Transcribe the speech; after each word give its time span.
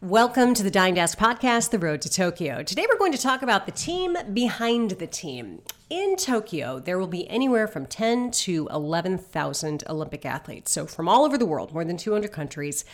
Welcome 0.00 0.54
to 0.54 0.62
the 0.62 0.70
Dying 0.70 0.94
to 0.94 1.00
Ask 1.00 1.18
podcast, 1.18 1.70
The 1.70 1.78
Road 1.80 2.00
to 2.02 2.08
Tokyo. 2.08 2.62
Today 2.62 2.86
we're 2.88 3.00
going 3.00 3.10
to 3.10 3.20
talk 3.20 3.42
about 3.42 3.66
the 3.66 3.72
team 3.72 4.16
behind 4.32 4.92
the 4.92 5.08
team. 5.08 5.62
In 5.90 6.14
Tokyo, 6.14 6.78
there 6.78 7.00
will 7.00 7.08
be 7.08 7.28
anywhere 7.28 7.66
from 7.66 7.84
10 7.84 8.30
to 8.30 8.68
11,000 8.70 9.82
Olympic 9.88 10.24
athletes. 10.24 10.70
So, 10.70 10.86
from 10.86 11.08
all 11.08 11.24
over 11.24 11.36
the 11.36 11.44
world, 11.44 11.74
more 11.74 11.84
than 11.84 11.96
200 11.96 12.30
countries, 12.30 12.84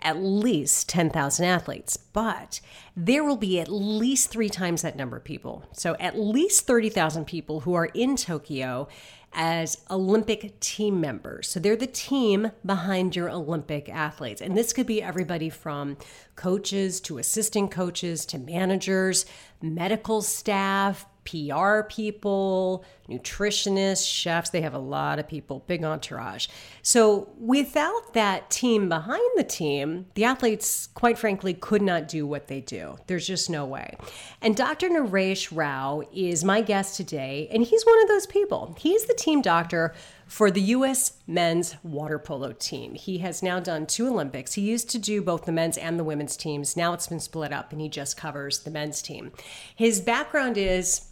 at 0.00 0.18
least 0.18 0.86
10,000 0.90 1.46
athletes. 1.46 1.96
But 1.96 2.60
there 2.94 3.24
will 3.24 3.38
be 3.38 3.58
at 3.58 3.70
least 3.70 4.28
three 4.28 4.50
times 4.50 4.82
that 4.82 4.96
number 4.96 5.16
of 5.16 5.24
people. 5.24 5.64
So, 5.72 5.96
at 5.98 6.18
least 6.18 6.66
30,000 6.66 7.24
people 7.24 7.60
who 7.60 7.72
are 7.72 7.86
in 7.86 8.16
Tokyo 8.16 8.86
as 9.32 9.78
Olympic 9.90 10.58
team 10.60 11.00
members. 11.00 11.48
So 11.48 11.60
they're 11.60 11.76
the 11.76 11.86
team 11.86 12.50
behind 12.64 13.14
your 13.14 13.30
Olympic 13.30 13.88
athletes. 13.88 14.40
And 14.40 14.56
this 14.56 14.72
could 14.72 14.86
be 14.86 15.02
everybody 15.02 15.50
from 15.50 15.96
coaches 16.36 17.00
to 17.02 17.18
assistant 17.18 17.70
coaches 17.70 18.26
to 18.26 18.38
managers, 18.38 19.26
medical 19.62 20.22
staff, 20.22 21.06
PR 21.24 21.82
people, 21.82 22.84
nutritionists, 23.10 24.10
chefs. 24.10 24.50
They 24.50 24.60
have 24.62 24.74
a 24.74 24.78
lot 24.78 25.18
of 25.18 25.28
people, 25.28 25.64
big 25.66 25.84
entourage. 25.84 26.46
So, 26.82 27.28
without 27.38 28.14
that 28.14 28.50
team 28.50 28.88
behind 28.88 29.30
the 29.36 29.44
team, 29.44 30.06
the 30.14 30.24
athletes, 30.24 30.88
quite 30.94 31.18
frankly, 31.18 31.54
could 31.54 31.82
not 31.82 32.08
do 32.08 32.26
what 32.26 32.46
they 32.46 32.60
do. 32.60 32.96
There's 33.06 33.26
just 33.26 33.50
no 33.50 33.66
way. 33.66 33.96
And 34.40 34.56
Dr. 34.56 34.88
Naresh 34.88 35.54
Rao 35.54 36.02
is 36.14 36.44
my 36.44 36.60
guest 36.60 36.96
today, 36.96 37.48
and 37.52 37.62
he's 37.62 37.84
one 37.84 38.02
of 38.02 38.08
those 38.08 38.26
people. 38.26 38.76
He's 38.78 39.04
the 39.06 39.14
team 39.14 39.42
doctor 39.42 39.94
for 40.30 40.48
the 40.48 40.60
U.S. 40.60 41.14
men's 41.26 41.74
water 41.82 42.18
polo 42.18 42.52
team. 42.52 42.94
He 42.94 43.18
has 43.18 43.42
now 43.42 43.58
done 43.58 43.84
two 43.84 44.06
Olympics. 44.06 44.54
He 44.54 44.62
used 44.62 44.88
to 44.90 44.98
do 44.98 45.20
both 45.22 45.44
the 45.44 45.50
men's 45.50 45.76
and 45.76 45.98
the 45.98 46.04
women's 46.04 46.36
teams. 46.36 46.76
Now 46.76 46.92
it's 46.92 47.08
been 47.08 47.18
split 47.18 47.52
up, 47.52 47.72
and 47.72 47.80
he 47.80 47.88
just 47.88 48.16
covers 48.16 48.60
the 48.60 48.70
men's 48.70 49.02
team. 49.02 49.32
His 49.74 50.00
background 50.00 50.56
is 50.56 51.08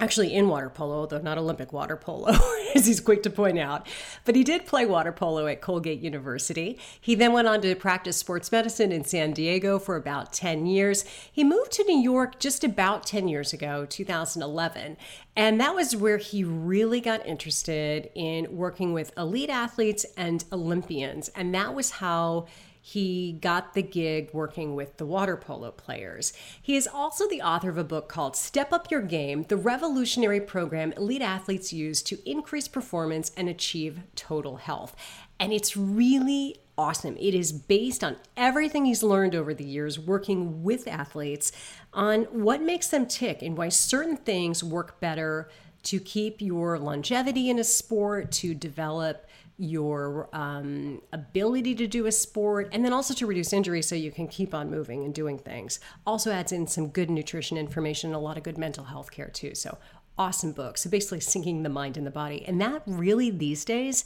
actually 0.00 0.34
in 0.34 0.48
water 0.48 0.70
polo, 0.70 1.06
though 1.06 1.18
not 1.18 1.38
Olympic 1.38 1.72
water 1.72 1.96
polo, 1.96 2.36
as 2.74 2.86
he's 2.86 3.00
quick 3.00 3.22
to 3.24 3.30
point 3.30 3.58
out. 3.58 3.86
But 4.24 4.36
he 4.36 4.44
did 4.44 4.66
play 4.66 4.86
water 4.86 5.12
polo 5.12 5.46
at 5.46 5.60
Colgate 5.60 6.00
University. 6.00 6.78
He 7.00 7.14
then 7.14 7.32
went 7.32 7.48
on 7.48 7.60
to 7.62 7.74
practice 7.74 8.16
sports 8.16 8.52
medicine 8.52 8.92
in 8.92 9.04
San 9.04 9.32
Diego 9.32 9.78
for 9.78 9.96
about 9.96 10.32
10 10.32 10.66
years. 10.66 11.04
He 11.30 11.44
moved 11.44 11.72
to 11.72 11.84
New 11.84 11.98
York 11.98 12.38
just 12.38 12.64
about 12.64 13.06
10 13.06 13.28
years 13.28 13.52
ago, 13.52 13.86
2011. 13.86 14.96
And 15.36 15.60
that 15.60 15.74
was 15.74 15.94
where 15.94 16.18
he 16.18 16.42
really 16.42 17.00
got 17.00 17.24
interested 17.24 18.10
in 18.14 18.56
working 18.56 18.92
with 18.92 19.16
elite 19.16 19.50
athletes 19.50 20.04
and 20.16 20.44
Olympians. 20.52 21.28
And 21.28 21.54
that 21.54 21.74
was 21.74 21.92
how 21.92 22.46
he 22.88 23.32
got 23.32 23.74
the 23.74 23.82
gig 23.82 24.30
working 24.32 24.74
with 24.74 24.96
the 24.96 25.04
water 25.04 25.36
polo 25.36 25.70
players. 25.70 26.32
He 26.62 26.74
is 26.74 26.88
also 26.88 27.28
the 27.28 27.42
author 27.42 27.68
of 27.68 27.76
a 27.76 27.84
book 27.84 28.08
called 28.08 28.34
Step 28.34 28.72
Up 28.72 28.90
Your 28.90 29.02
Game 29.02 29.42
The 29.42 29.58
Revolutionary 29.58 30.40
Program 30.40 30.92
Elite 30.92 31.20
Athletes 31.20 31.70
Use 31.70 32.00
to 32.04 32.18
Increase 32.24 32.66
Performance 32.66 33.30
and 33.36 33.46
Achieve 33.46 34.00
Total 34.16 34.56
Health. 34.56 34.96
And 35.38 35.52
it's 35.52 35.76
really 35.76 36.56
awesome. 36.78 37.14
It 37.18 37.34
is 37.34 37.52
based 37.52 38.02
on 38.02 38.16
everything 38.38 38.86
he's 38.86 39.02
learned 39.02 39.34
over 39.34 39.52
the 39.52 39.66
years 39.66 39.98
working 39.98 40.62
with 40.62 40.88
athletes 40.88 41.52
on 41.92 42.22
what 42.24 42.62
makes 42.62 42.88
them 42.88 43.04
tick 43.04 43.42
and 43.42 43.54
why 43.54 43.68
certain 43.68 44.16
things 44.16 44.64
work 44.64 44.98
better 44.98 45.50
to 45.82 46.00
keep 46.00 46.40
your 46.40 46.78
longevity 46.78 47.50
in 47.50 47.58
a 47.58 47.64
sport, 47.64 48.32
to 48.32 48.54
develop 48.54 49.27
your 49.58 50.28
um, 50.32 51.02
ability 51.12 51.74
to 51.74 51.86
do 51.86 52.06
a 52.06 52.12
sport, 52.12 52.68
and 52.72 52.84
then 52.84 52.92
also 52.92 53.12
to 53.12 53.26
reduce 53.26 53.52
injury 53.52 53.82
so 53.82 53.94
you 53.94 54.12
can 54.12 54.28
keep 54.28 54.54
on 54.54 54.70
moving 54.70 55.04
and 55.04 55.12
doing 55.12 55.36
things. 55.38 55.80
Also 56.06 56.30
adds 56.30 56.52
in 56.52 56.66
some 56.66 56.88
good 56.88 57.10
nutrition 57.10 57.58
information 57.58 58.14
a 58.14 58.18
lot 58.20 58.36
of 58.36 58.44
good 58.44 58.56
mental 58.56 58.84
health 58.84 59.10
care 59.10 59.28
too. 59.28 59.54
So 59.54 59.76
awesome 60.16 60.52
book. 60.52 60.78
So 60.78 60.88
basically 60.88 61.18
syncing 61.18 61.62
the 61.62 61.68
mind 61.68 61.96
and 61.96 62.06
the 62.06 62.10
body. 62.10 62.44
And 62.46 62.60
that 62.60 62.82
really 62.86 63.30
these 63.30 63.64
days 63.64 64.04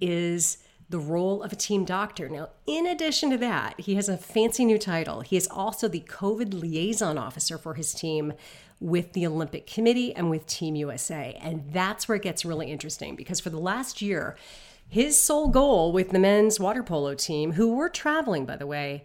is 0.00 0.58
the 0.90 0.98
role 0.98 1.42
of 1.42 1.52
a 1.52 1.56
team 1.56 1.84
doctor. 1.84 2.28
Now, 2.28 2.50
in 2.66 2.86
addition 2.86 3.30
to 3.30 3.38
that, 3.38 3.78
he 3.78 3.94
has 3.96 4.08
a 4.08 4.16
fancy 4.16 4.64
new 4.64 4.78
title. 4.78 5.20
He 5.20 5.36
is 5.36 5.46
also 5.48 5.86
the 5.86 6.00
COVID 6.00 6.58
liaison 6.58 7.18
officer 7.18 7.58
for 7.58 7.74
his 7.74 7.92
team 7.92 8.32
with 8.80 9.12
the 9.12 9.26
Olympic 9.26 9.66
Committee 9.66 10.14
and 10.14 10.30
with 10.30 10.46
Team 10.46 10.76
USA. 10.76 11.36
And 11.42 11.72
that's 11.72 12.08
where 12.08 12.16
it 12.16 12.22
gets 12.22 12.44
really 12.44 12.70
interesting 12.70 13.16
because 13.16 13.40
for 13.40 13.50
the 13.50 13.58
last 13.58 14.00
year, 14.00 14.36
his 14.88 15.20
sole 15.20 15.48
goal 15.48 15.92
with 15.92 16.10
the 16.10 16.18
men's 16.18 16.58
water 16.58 16.82
polo 16.82 17.14
team, 17.14 17.52
who 17.52 17.74
were 17.74 17.88
traveling, 17.88 18.46
by 18.46 18.56
the 18.56 18.66
way, 18.66 19.04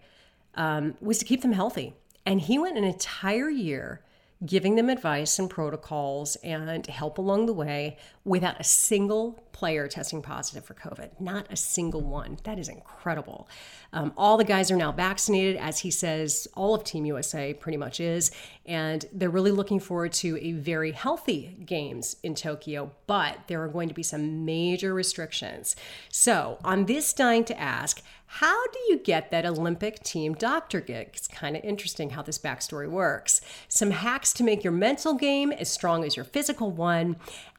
um, 0.54 0.94
was 1.00 1.18
to 1.18 1.24
keep 1.24 1.42
them 1.42 1.52
healthy. 1.52 1.94
And 2.24 2.40
he 2.40 2.58
went 2.58 2.78
an 2.78 2.84
entire 2.84 3.50
year 3.50 4.00
giving 4.44 4.76
them 4.76 4.88
advice 4.88 5.38
and 5.38 5.48
protocols 5.48 6.36
and 6.36 6.86
help 6.86 7.18
along 7.18 7.46
the 7.46 7.52
way 7.52 7.96
without 8.24 8.60
a 8.60 8.64
single 8.64 9.42
player 9.54 9.86
testing 9.86 10.20
positive 10.20 10.64
for 10.64 10.74
COVID. 10.74 11.20
Not 11.20 11.46
a 11.48 11.56
single 11.56 12.02
one. 12.02 12.38
That 12.42 12.58
is 12.58 12.68
incredible. 12.68 13.48
Um, 13.92 14.12
all 14.16 14.36
the 14.36 14.44
guys 14.44 14.70
are 14.72 14.76
now 14.76 14.90
vaccinated, 14.90 15.56
as 15.56 15.78
he 15.78 15.90
says, 15.92 16.48
all 16.54 16.74
of 16.74 16.82
Team 16.82 17.06
USA 17.06 17.54
pretty 17.54 17.78
much 17.78 18.00
is. 18.00 18.32
And 18.66 19.06
they're 19.12 19.30
really 19.30 19.52
looking 19.52 19.78
forward 19.78 20.12
to 20.14 20.36
a 20.42 20.52
very 20.52 20.90
healthy 20.90 21.56
games 21.64 22.16
in 22.24 22.34
Tokyo, 22.34 22.90
but 23.06 23.38
there 23.46 23.62
are 23.62 23.68
going 23.68 23.88
to 23.88 23.94
be 23.94 24.02
some 24.02 24.44
major 24.44 24.92
restrictions. 24.92 25.76
So, 26.10 26.58
on 26.64 26.86
this 26.86 27.12
dying 27.12 27.44
to 27.44 27.58
ask, 27.58 28.02
how 28.38 28.66
do 28.66 28.78
you 28.88 28.98
get 28.98 29.30
that 29.30 29.46
Olympic 29.46 30.02
team 30.02 30.34
doctor 30.34 30.80
gig? 30.80 31.10
It's 31.12 31.28
kind 31.28 31.56
of 31.56 31.62
interesting 31.62 32.10
how 32.10 32.22
this 32.22 32.36
backstory 32.36 32.90
works. 32.90 33.40
Some 33.68 33.92
hacks 33.92 34.32
to 34.32 34.42
make 34.42 34.64
your 34.64 34.72
mental 34.72 35.14
game 35.14 35.52
as 35.52 35.70
strong 35.70 36.02
as 36.02 36.16
your 36.16 36.24
physical 36.24 36.72
one. 36.72 37.14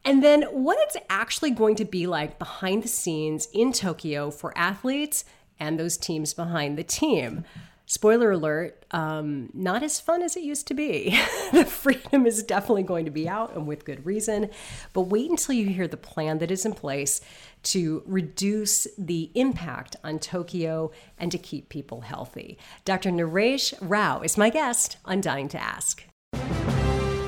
And 0.05 0.23
then 0.23 0.43
what 0.43 0.77
it's 0.81 0.97
actually 1.09 1.51
going 1.51 1.75
to 1.77 1.85
be 1.85 2.07
like 2.07 2.39
behind 2.39 2.83
the 2.83 2.87
scenes 2.87 3.47
in 3.53 3.73
Tokyo 3.73 4.31
for 4.31 4.57
athletes 4.57 5.25
and 5.59 5.79
those 5.79 5.97
teams 5.97 6.33
behind 6.33 6.77
the 6.77 6.83
team 6.83 7.43
spoiler 7.85 8.31
alert, 8.31 8.83
um, 8.91 9.49
not 9.53 9.83
as 9.83 9.99
fun 9.99 10.21
as 10.21 10.35
it 10.35 10.43
used 10.43 10.67
to 10.67 10.73
be. 10.73 11.19
the 11.53 11.65
freedom 11.65 12.25
is 12.25 12.43
definitely 12.43 12.83
going 12.83 13.05
to 13.05 13.11
be 13.11 13.29
out 13.29 13.55
and 13.55 13.67
with 13.67 13.85
good 13.85 14.05
reason. 14.05 14.49
But 14.93 15.01
wait 15.01 15.29
until 15.29 15.55
you 15.55 15.67
hear 15.67 15.87
the 15.87 15.97
plan 15.97 16.39
that 16.39 16.51
is 16.51 16.65
in 16.65 16.73
place 16.73 17.21
to 17.63 18.03
reduce 18.05 18.87
the 18.97 19.31
impact 19.35 19.95
on 20.03 20.19
Tokyo 20.19 20.91
and 21.17 21.31
to 21.31 21.37
keep 21.37 21.69
people 21.69 22.01
healthy. 22.01 22.57
Dr. 22.83 23.11
Naresh 23.11 23.73
Rao 23.81 24.21
is 24.21 24.37
my 24.37 24.49
guest 24.49 24.97
on 25.05 25.21
Dying 25.21 25.47
to 25.49 25.61
Ask. 25.61 26.05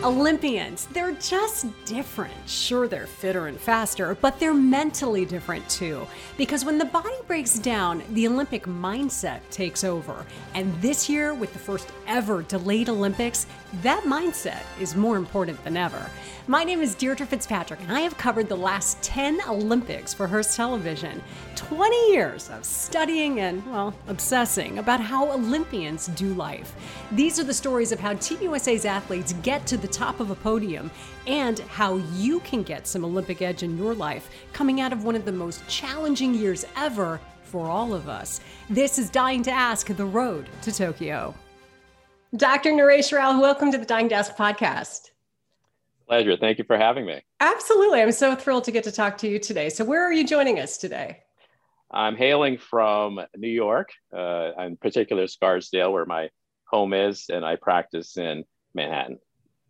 Olympians, 0.07 0.85
they're 0.93 1.11
just 1.15 1.65
different. 1.83 2.33
Sure, 2.47 2.87
they're 2.87 3.07
fitter 3.07 3.47
and 3.47 3.59
faster, 3.59 4.15
but 4.21 4.39
they're 4.39 4.53
mentally 4.53 5.25
different 5.25 5.67
too. 5.69 6.07
Because 6.37 6.63
when 6.63 6.77
the 6.77 6.85
body 6.85 7.17
breaks 7.27 7.59
down, 7.59 8.01
the 8.11 8.25
Olympic 8.25 8.63
mindset 8.63 9.41
takes 9.51 9.83
over. 9.83 10.25
And 10.53 10.73
this 10.81 11.09
year, 11.09 11.33
with 11.33 11.51
the 11.51 11.59
first 11.59 11.91
ever 12.07 12.41
delayed 12.43 12.87
Olympics, 12.87 13.47
that 13.83 14.03
mindset 14.03 14.63
is 14.79 14.95
more 14.95 15.17
important 15.17 15.61
than 15.63 15.75
ever. 15.75 16.09
My 16.47 16.63
name 16.63 16.81
is 16.81 16.95
Deirdre 16.95 17.25
Fitzpatrick, 17.25 17.81
and 17.81 17.91
I 17.91 17.99
have 17.99 18.17
covered 18.17 18.47
the 18.47 18.55
last 18.55 19.01
10 19.01 19.41
Olympics 19.49 20.13
for 20.13 20.25
Hearst 20.25 20.55
Television. 20.55 21.21
20 21.55 22.11
years 22.11 22.49
of 22.49 22.63
studying 22.63 23.41
and, 23.41 23.65
well, 23.69 23.93
obsessing 24.07 24.79
about 24.79 25.01
how 25.01 25.31
Olympians 25.31 26.07
do 26.07 26.33
life. 26.33 26.73
These 27.11 27.39
are 27.39 27.43
the 27.43 27.53
stories 27.53 27.91
of 27.91 27.99
how 27.99 28.13
Team 28.13 28.41
USA's 28.43 28.85
athletes 28.85 29.33
get 29.43 29.67
to 29.67 29.75
the 29.75 29.87
top 29.87 30.21
of 30.21 30.31
a 30.31 30.35
podium 30.35 30.89
and 31.25 31.59
how 31.59 31.97
you 32.13 32.39
can 32.39 32.63
get 32.63 32.87
some 32.87 33.03
Olympic 33.03 33.41
edge 33.41 33.63
in 33.63 33.77
your 33.77 33.93
life 33.93 34.29
coming 34.53 34.79
out 34.79 34.93
of 34.93 35.03
one 35.03 35.15
of 35.15 35.25
the 35.25 35.31
most 35.31 35.67
challenging 35.67 36.33
years 36.33 36.65
ever 36.77 37.19
for 37.43 37.67
all 37.67 37.93
of 37.93 38.07
us. 38.07 38.39
This 38.69 38.97
is 38.97 39.09
Dying 39.09 39.43
to 39.43 39.51
Ask 39.51 39.87
The 39.87 40.05
Road 40.05 40.47
to 40.61 40.71
Tokyo. 40.71 41.35
Dr. 42.35 42.71
Naresh 42.71 43.15
Rao, 43.15 43.39
welcome 43.39 43.71
to 43.71 43.77
the 43.77 43.85
Dying 43.85 44.11
Ask 44.11 44.35
podcast. 44.35 45.11
Pleasure. 46.07 46.35
Thank 46.35 46.57
you 46.57 46.65
for 46.65 46.77
having 46.77 47.05
me. 47.05 47.21
Absolutely. 47.39 48.01
I'm 48.01 48.11
so 48.11 48.35
thrilled 48.35 48.65
to 48.65 48.71
get 48.71 48.83
to 48.83 48.91
talk 48.91 49.17
to 49.19 49.29
you 49.29 49.39
today. 49.39 49.69
So, 49.69 49.85
where 49.85 50.05
are 50.05 50.11
you 50.11 50.27
joining 50.27 50.59
us 50.59 50.77
today? 50.77 51.23
I'm 51.89 52.17
hailing 52.17 52.57
from 52.57 53.21
New 53.37 53.47
York, 53.47 53.91
uh, 54.13 54.51
in 54.59 54.75
particular 54.75 55.27
Scarsdale, 55.27 55.93
where 55.93 56.05
my 56.05 56.29
home 56.65 56.93
is, 56.93 57.29
and 57.29 57.45
I 57.45 57.55
practice 57.55 58.17
in 58.17 58.43
Manhattan. 58.73 59.19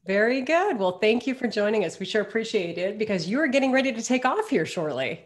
Very 0.08 0.42
good. 0.42 0.80
Well, 0.80 0.98
thank 0.98 1.28
you 1.28 1.36
for 1.36 1.48
joining 1.48 1.86
us. 1.86 2.00
We 2.00 2.08
sure 2.08 2.24
appreciate 2.24 2.80
it 2.80 2.98
because 2.98 3.30
you 3.30 3.40
are 3.40 3.48
getting 3.48 3.72
ready 3.72 3.94
to 3.94 4.02
take 4.02 4.26
off 4.26 4.50
here 4.50 4.66
shortly. 4.66 5.24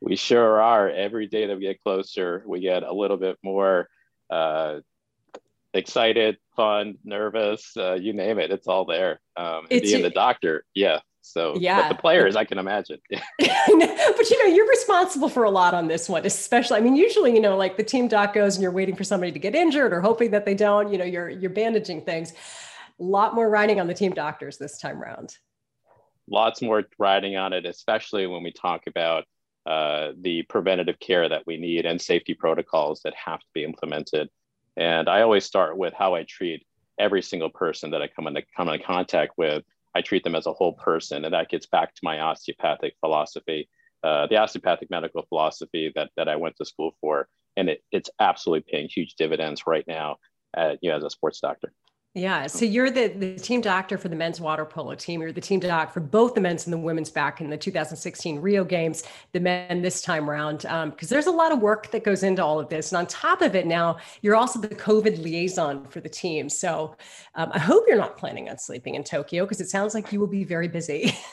We 0.00 0.14
sure 0.14 0.60
are. 0.60 0.88
Every 0.88 1.26
day 1.26 1.46
that 1.46 1.56
we 1.56 1.62
get 1.62 1.82
closer, 1.82 2.44
we 2.46 2.60
get 2.60 2.84
a 2.84 2.92
little 2.92 3.16
bit 3.16 3.38
more 3.42 3.88
uh, 4.30 4.80
excited, 5.74 6.36
fun, 6.56 6.98
nervous, 7.04 7.76
uh, 7.76 7.94
you 7.94 8.12
name 8.12 8.38
it, 8.38 8.50
it's 8.50 8.66
all 8.66 8.84
there. 8.84 9.20
Um, 9.36 9.66
and 9.70 9.82
being 9.82 10.02
the 10.02 10.10
doctor, 10.10 10.64
yeah, 10.74 11.00
So 11.22 11.56
yeah, 11.56 11.88
the 11.88 11.94
players, 11.94 12.36
I 12.36 12.44
can 12.44 12.58
imagine. 12.58 12.98
but 13.10 13.20
you 13.38 14.38
know, 14.48 14.54
you're 14.54 14.68
responsible 14.68 15.28
for 15.28 15.44
a 15.44 15.50
lot 15.50 15.74
on 15.74 15.88
this 15.88 16.08
one, 16.08 16.26
especially. 16.26 16.78
I 16.78 16.80
mean, 16.80 16.96
usually, 16.96 17.34
you 17.34 17.40
know, 17.40 17.56
like 17.56 17.76
the 17.76 17.84
team 17.84 18.08
doc 18.08 18.34
goes 18.34 18.56
and 18.56 18.62
you're 18.62 18.72
waiting 18.72 18.96
for 18.96 19.04
somebody 19.04 19.32
to 19.32 19.38
get 19.38 19.54
injured 19.54 19.92
or 19.92 20.00
hoping 20.00 20.30
that 20.32 20.44
they 20.44 20.54
don't. 20.54 20.92
You 20.92 20.98
know, 20.98 21.04
you're 21.04 21.30
you're 21.30 21.50
bandaging 21.50 22.02
things. 22.02 22.32
A 23.00 23.02
lot 23.02 23.34
more 23.34 23.48
riding 23.48 23.80
on 23.80 23.86
the 23.86 23.94
team 23.94 24.12
doctors 24.12 24.58
this 24.58 24.78
time 24.78 25.02
around. 25.02 25.36
Lots 26.28 26.62
more 26.62 26.84
riding 26.98 27.36
on 27.36 27.52
it, 27.52 27.66
especially 27.66 28.26
when 28.26 28.42
we 28.42 28.52
talk 28.52 28.82
about 28.86 29.24
uh, 29.66 30.12
the 30.20 30.42
preventative 30.42 30.98
care 30.98 31.28
that 31.28 31.44
we 31.46 31.56
need 31.56 31.86
and 31.86 32.00
safety 32.00 32.34
protocols 32.34 33.00
that 33.04 33.14
have 33.14 33.40
to 33.40 33.46
be 33.54 33.64
implemented. 33.64 34.28
And 34.76 35.08
I 35.08 35.22
always 35.22 35.44
start 35.44 35.76
with 35.76 35.94
how 35.94 36.14
I 36.14 36.24
treat 36.24 36.66
every 36.98 37.22
single 37.22 37.50
person 37.50 37.90
that 37.90 38.02
I 38.02 38.08
come 38.08 38.26
into 38.26 38.42
come 38.56 38.68
into 38.68 38.84
contact 38.84 39.32
with. 39.36 39.64
I 39.94 40.00
treat 40.00 40.24
them 40.24 40.34
as 40.34 40.46
a 40.46 40.52
whole 40.52 40.72
person, 40.72 41.24
and 41.24 41.34
that 41.34 41.50
gets 41.50 41.66
back 41.66 41.94
to 41.94 42.00
my 42.02 42.20
osteopathic 42.20 42.94
philosophy, 43.00 43.68
uh, 44.02 44.26
the 44.26 44.36
osteopathic 44.36 44.90
medical 44.90 45.22
philosophy 45.28 45.92
that 45.94 46.10
that 46.16 46.28
I 46.28 46.36
went 46.36 46.56
to 46.56 46.64
school 46.64 46.94
for, 47.00 47.28
and 47.56 47.68
it, 47.68 47.82
it's 47.92 48.10
absolutely 48.18 48.70
paying 48.70 48.88
huge 48.88 49.14
dividends 49.14 49.66
right 49.66 49.84
now, 49.86 50.16
at, 50.56 50.78
you 50.82 50.90
know, 50.90 50.96
as 50.96 51.04
a 51.04 51.10
sports 51.10 51.40
doctor. 51.40 51.72
Yeah. 52.14 52.46
So 52.46 52.66
you're 52.66 52.90
the, 52.90 53.08
the 53.08 53.36
team 53.36 53.62
doctor 53.62 53.96
for 53.96 54.08
the 54.08 54.16
men's 54.16 54.38
water 54.38 54.66
polo 54.66 54.94
team. 54.94 55.22
You're 55.22 55.32
the 55.32 55.40
team 55.40 55.60
doc 55.60 55.94
for 55.94 56.00
both 56.00 56.34
the 56.34 56.42
men's 56.42 56.66
and 56.66 56.72
the 56.72 56.78
women's 56.78 57.08
back 57.08 57.40
in 57.40 57.48
the 57.48 57.56
2016 57.56 58.38
Rio 58.38 58.64
Games, 58.64 59.04
the 59.32 59.40
men 59.40 59.80
this 59.80 60.02
time 60.02 60.28
around. 60.28 60.58
Because 60.58 60.72
um, 60.72 60.94
there's 61.08 61.26
a 61.26 61.30
lot 61.30 61.52
of 61.52 61.60
work 61.60 61.90
that 61.90 62.04
goes 62.04 62.22
into 62.22 62.44
all 62.44 62.60
of 62.60 62.68
this. 62.68 62.92
And 62.92 62.98
on 62.98 63.06
top 63.06 63.40
of 63.40 63.54
it, 63.54 63.66
now 63.66 63.96
you're 64.20 64.36
also 64.36 64.60
the 64.60 64.68
COVID 64.68 65.22
liaison 65.22 65.86
for 65.86 66.00
the 66.00 66.08
team. 66.08 66.50
So 66.50 66.96
um, 67.34 67.50
I 67.54 67.58
hope 67.58 67.84
you're 67.88 67.96
not 67.96 68.18
planning 68.18 68.50
on 68.50 68.58
sleeping 68.58 68.94
in 68.94 69.04
Tokyo 69.04 69.46
because 69.46 69.62
it 69.62 69.70
sounds 69.70 69.94
like 69.94 70.12
you 70.12 70.20
will 70.20 70.26
be 70.26 70.44
very 70.44 70.68
busy. 70.68 71.16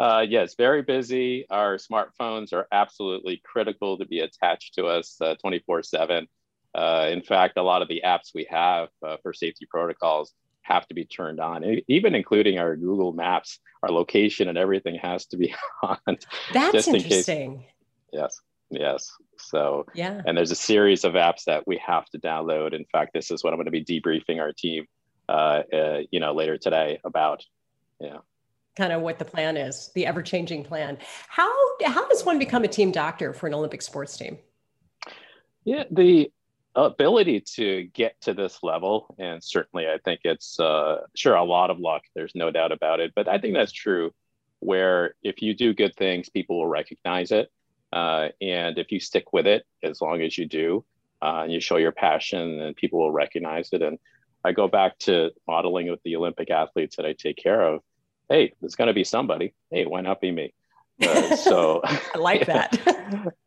Uh, 0.00 0.24
yes, 0.28 0.54
very 0.54 0.80
busy. 0.80 1.44
Our 1.50 1.76
smartphones 1.76 2.52
are 2.52 2.68
absolutely 2.70 3.42
critical 3.44 3.98
to 3.98 4.06
be 4.06 4.20
attached 4.20 4.74
to 4.74 4.86
us 4.86 5.20
uh, 5.20 5.34
24 5.34 5.82
7. 5.82 6.28
Uh, 6.74 7.08
in 7.10 7.22
fact, 7.22 7.56
a 7.56 7.62
lot 7.62 7.82
of 7.82 7.88
the 7.88 8.02
apps 8.04 8.30
we 8.34 8.46
have 8.50 8.88
uh, 9.06 9.16
for 9.22 9.32
safety 9.32 9.66
protocols 9.68 10.32
have 10.62 10.86
to 10.86 10.94
be 10.94 11.04
turned 11.04 11.40
on, 11.40 11.64
even 11.88 12.14
including 12.14 12.58
our 12.58 12.76
Google 12.76 13.12
Maps, 13.12 13.58
our 13.82 13.90
location 13.90 14.48
and 14.48 14.58
everything 14.58 14.96
has 14.96 15.26
to 15.26 15.36
be 15.36 15.54
on. 15.82 16.18
That's 16.52 16.86
in 16.86 16.96
interesting. 16.96 17.58
Case. 17.58 17.68
Yes, 18.12 18.40
yes. 18.70 19.10
So, 19.38 19.86
yeah. 19.94 20.20
And 20.26 20.36
there's 20.36 20.50
a 20.50 20.56
series 20.56 21.04
of 21.04 21.14
apps 21.14 21.44
that 21.44 21.66
we 21.66 21.80
have 21.84 22.06
to 22.10 22.18
download. 22.18 22.74
In 22.74 22.84
fact, 22.92 23.12
this 23.14 23.30
is 23.30 23.42
what 23.42 23.52
I'm 23.52 23.58
going 23.58 23.66
to 23.66 23.70
be 23.70 23.84
debriefing 23.84 24.40
our 24.40 24.52
team, 24.52 24.86
uh, 25.28 25.62
uh 25.72 25.98
you 26.10 26.20
know, 26.20 26.34
later 26.34 26.58
today 26.58 27.00
about. 27.04 27.44
Yeah 28.00 28.18
kind 28.78 28.92
of 28.92 29.02
what 29.02 29.18
the 29.18 29.24
plan 29.24 29.56
is, 29.56 29.90
the 29.96 30.06
ever-changing 30.06 30.62
plan. 30.62 30.96
How 31.26 31.50
how 31.84 32.08
does 32.08 32.24
one 32.24 32.38
become 32.38 32.62
a 32.62 32.68
team 32.68 32.92
doctor 32.92 33.32
for 33.34 33.48
an 33.48 33.54
Olympic 33.54 33.82
sports 33.82 34.16
team? 34.16 34.38
Yeah, 35.64 35.84
the 35.90 36.30
ability 36.84 37.40
to 37.40 37.88
get 37.92 38.20
to 38.20 38.32
this 38.32 38.62
level 38.62 39.14
and 39.18 39.42
certainly 39.42 39.86
i 39.86 39.98
think 40.04 40.20
it's 40.24 40.60
uh, 40.60 40.98
sure 41.14 41.34
a 41.34 41.44
lot 41.44 41.70
of 41.70 41.78
luck 41.78 42.02
there's 42.14 42.34
no 42.34 42.50
doubt 42.50 42.72
about 42.72 43.00
it 43.00 43.12
but 43.16 43.26
i 43.28 43.38
think 43.38 43.54
that's 43.54 43.72
true 43.72 44.12
where 44.60 45.14
if 45.22 45.42
you 45.42 45.54
do 45.54 45.74
good 45.74 45.94
things 45.96 46.28
people 46.28 46.58
will 46.58 46.68
recognize 46.68 47.32
it 47.32 47.50
uh, 47.92 48.28
and 48.40 48.78
if 48.78 48.92
you 48.92 49.00
stick 49.00 49.32
with 49.32 49.46
it 49.46 49.64
as 49.82 50.00
long 50.00 50.20
as 50.22 50.36
you 50.36 50.46
do 50.46 50.84
uh, 51.22 51.40
and 51.42 51.52
you 51.52 51.60
show 51.60 51.76
your 51.76 51.92
passion 51.92 52.60
and 52.60 52.76
people 52.76 52.98
will 52.98 53.12
recognize 53.12 53.70
it 53.72 53.82
and 53.82 53.98
i 54.44 54.52
go 54.52 54.68
back 54.68 54.98
to 54.98 55.30
modeling 55.46 55.90
with 55.90 56.02
the 56.04 56.16
olympic 56.16 56.50
athletes 56.50 56.96
that 56.96 57.06
i 57.06 57.12
take 57.12 57.36
care 57.36 57.62
of 57.62 57.80
hey 58.28 58.52
there's 58.60 58.74
going 58.74 58.88
to 58.88 58.94
be 58.94 59.04
somebody. 59.04 59.54
Hey 59.70 59.84
why 59.84 60.00
not 60.00 60.20
be 60.20 60.30
me 60.30 60.52
uh, 61.02 61.36
so 61.36 61.80
I 61.84 62.00
like 62.18 62.46
that. 62.46 62.78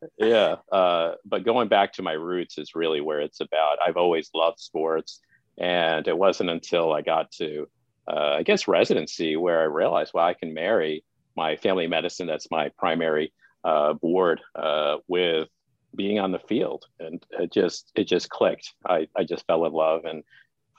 yeah. 0.17 0.55
Uh, 0.71 1.13
but 1.25 1.45
going 1.45 1.67
back 1.67 1.93
to 1.93 2.01
my 2.01 2.13
roots 2.13 2.57
is 2.57 2.75
really 2.75 3.01
where 3.01 3.21
it's 3.21 3.41
about. 3.41 3.77
I've 3.85 3.97
always 3.97 4.29
loved 4.33 4.59
sports. 4.59 5.19
And 5.57 6.07
it 6.07 6.17
wasn't 6.17 6.49
until 6.49 6.93
I 6.93 7.01
got 7.01 7.31
to, 7.33 7.67
uh, 8.11 8.35
I 8.37 8.43
guess, 8.43 8.67
residency 8.67 9.35
where 9.35 9.61
I 9.61 9.65
realized, 9.65 10.11
well, 10.13 10.25
I 10.25 10.33
can 10.33 10.53
marry 10.53 11.03
my 11.35 11.55
family 11.57 11.87
medicine, 11.87 12.27
that's 12.27 12.49
my 12.49 12.69
primary 12.77 13.33
uh, 13.63 13.93
board, 13.93 14.41
uh, 14.55 14.97
with 15.07 15.49
being 15.95 16.19
on 16.19 16.31
the 16.31 16.39
field. 16.39 16.85
And 16.99 17.23
it 17.31 17.51
just, 17.51 17.91
it 17.95 18.05
just 18.05 18.29
clicked. 18.29 18.73
I, 18.87 19.07
I 19.15 19.23
just 19.23 19.45
fell 19.45 19.65
in 19.65 19.73
love. 19.73 20.05
And 20.05 20.23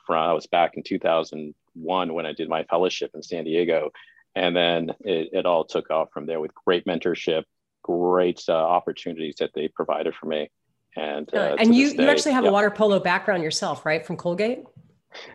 from, 0.07 0.19
I 0.19 0.33
was 0.33 0.47
back 0.47 0.73
in 0.77 0.83
2001 0.83 2.15
when 2.15 2.27
I 2.27 2.33
did 2.33 2.49
my 2.49 2.65
fellowship 2.65 3.11
in 3.15 3.23
San 3.23 3.45
Diego 3.45 3.91
and 4.35 4.57
then 4.57 4.91
it, 5.01 5.29
it 5.33 5.47
all 5.47 5.65
took 5.65 5.91
off 5.91 6.09
from 6.13 6.27
there 6.27 6.41
with 6.41 6.53
great 6.55 6.85
mentorship 6.85 7.45
great 7.83 8.43
uh, 8.49 8.53
opportunities 8.53 9.37
that 9.39 9.51
they 9.55 9.69
provided 9.69 10.15
for 10.15 10.27
me 10.27 10.51
and 10.97 11.33
uh, 11.35 11.57
and 11.59 11.75
you 11.75 11.95
day, 11.95 12.05
you 12.05 12.09
actually 12.09 12.33
have 12.33 12.45
yeah. 12.45 12.51
a 12.51 12.53
water 12.53 12.71
polo 12.71 13.01
background 13.01 13.43
yourself 13.43 13.85
right 13.85 14.07
from 14.07 14.17
colgate 14.17 14.65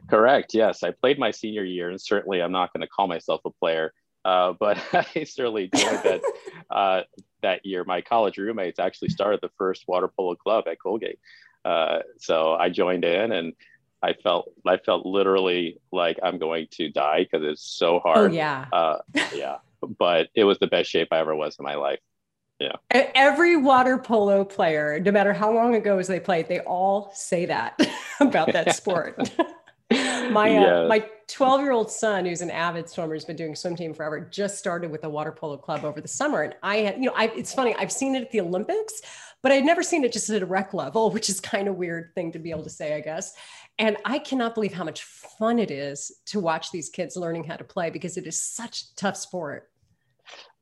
correct 0.10 0.54
yes 0.54 0.84
i 0.84 0.92
played 0.92 1.20
my 1.20 1.32
senior 1.32 1.64
year 1.64 1.90
and 1.90 2.00
certainly 2.00 2.42
i'm 2.42 2.52
not 2.52 2.72
going 2.74 2.82
to 2.82 2.88
call 2.88 3.08
myself 3.08 3.42
a 3.46 3.52
player 3.52 3.92
uh, 4.28 4.54
but 4.60 4.78
I 4.94 5.24
certainly 5.24 5.70
enjoyed 5.72 6.04
that 6.04 6.22
uh, 6.70 7.02
that 7.42 7.66
year. 7.66 7.84
My 7.86 8.02
college 8.02 8.38
roommates 8.38 8.78
actually 8.78 9.10
started 9.10 9.40
the 9.42 9.50
first 9.58 9.86
water 9.88 10.10
polo 10.10 10.36
club 10.36 10.66
at 10.68 10.80
Colgate, 10.82 11.20
uh, 11.64 12.00
so 12.20 12.54
I 12.54 12.70
joined 12.70 13.06
in, 13.06 13.32
and 13.32 13.54
I 14.04 14.14
felt 14.14 14.52
I 14.66 14.78
felt 14.78 15.06
literally 15.06 15.80
like 15.92 16.20
I'm 16.22 16.38
going 16.38 16.68
to 16.72 16.90
die 16.90 17.28
because 17.30 17.46
it's 17.46 17.64
so 17.64 18.00
hard. 18.00 18.32
Oh 18.32 18.34
yeah. 18.34 18.66
Uh, 18.72 18.98
yeah. 19.34 19.58
But 19.82 20.30
it 20.36 20.44
was 20.44 20.60
the 20.60 20.68
best 20.68 20.90
shape 20.90 21.10
I 21.12 21.20
ever 21.20 21.36
was 21.36 21.58
in 21.60 21.64
my 21.64 21.76
life. 21.76 22.00
Yeah. 22.60 22.74
Every 22.92 23.56
water 23.56 24.00
polo 24.00 24.44
player, 24.44 25.00
no 25.00 25.12
matter 25.12 25.32
how 25.32 25.52
long 25.52 25.76
ago 25.76 26.00
as 26.00 26.08
they 26.08 26.20
played, 26.20 26.48
they 26.48 26.60
all 26.62 27.12
say 27.14 27.46
that 27.46 27.80
about 28.20 28.52
that 28.54 28.76
sport. 28.76 29.32
my 30.32 30.58
uh, 30.58 30.88
my 30.88 31.08
12 31.28 31.62
year 31.62 31.72
old 31.72 31.90
son 31.90 32.26
who's 32.26 32.42
an 32.42 32.52
avid 32.52 32.90
swimmer 32.90 33.14
has 33.14 33.24
been 33.24 33.36
doing 33.36 33.56
swim 33.56 33.76
team 33.76 33.94
forever 33.94 34.20
just 34.20 34.58
started 34.58 34.92
with 34.92 35.04
a 35.06 35.10
water 35.10 35.32
polo 35.32 35.56
club 35.56 35.86
over 35.86 36.02
the 36.02 36.08
summer 36.08 36.42
and 36.42 36.56
i 36.62 36.78
had 36.78 36.98
you 36.98 37.06
know 37.06 37.14
I, 37.16 37.28
it's 37.36 37.54
funny 37.54 37.74
i've 37.76 37.92
seen 37.92 38.16
it 38.16 38.22
at 38.22 38.32
the 38.32 38.42
olympics 38.42 39.02
but 39.42 39.54
i'd 39.54 39.64
never 39.64 39.84
seen 39.84 40.04
it 40.04 40.12
just 40.12 40.30
at 40.30 40.42
a 40.42 40.46
rec 40.46 40.74
level 40.74 41.10
which 41.12 41.30
is 41.30 41.40
kind 41.40 41.70
of 41.70 41.76
weird 41.76 42.12
thing 42.16 42.34
to 42.34 42.40
be 42.40 42.52
able 42.52 42.64
to 42.64 42.70
say 42.70 42.96
i 42.96 43.00
guess 43.00 43.34
and 43.80 43.98
I 44.06 44.20
cannot 44.20 44.56
believe 44.56 44.74
how 44.74 44.84
much 44.84 45.04
fun 45.04 45.60
it 45.60 45.70
is 45.70 46.12
to 46.28 46.40
watch 46.40 46.72
these 46.72 46.90
kids 46.90 47.16
learning 47.16 47.44
how 47.44 47.56
to 47.56 47.64
play 47.64 47.90
because 47.90 48.18
it 48.18 48.26
is 48.26 48.42
such 48.42 48.82
a 48.82 48.96
tough 48.96 49.18
sport. 49.18 49.70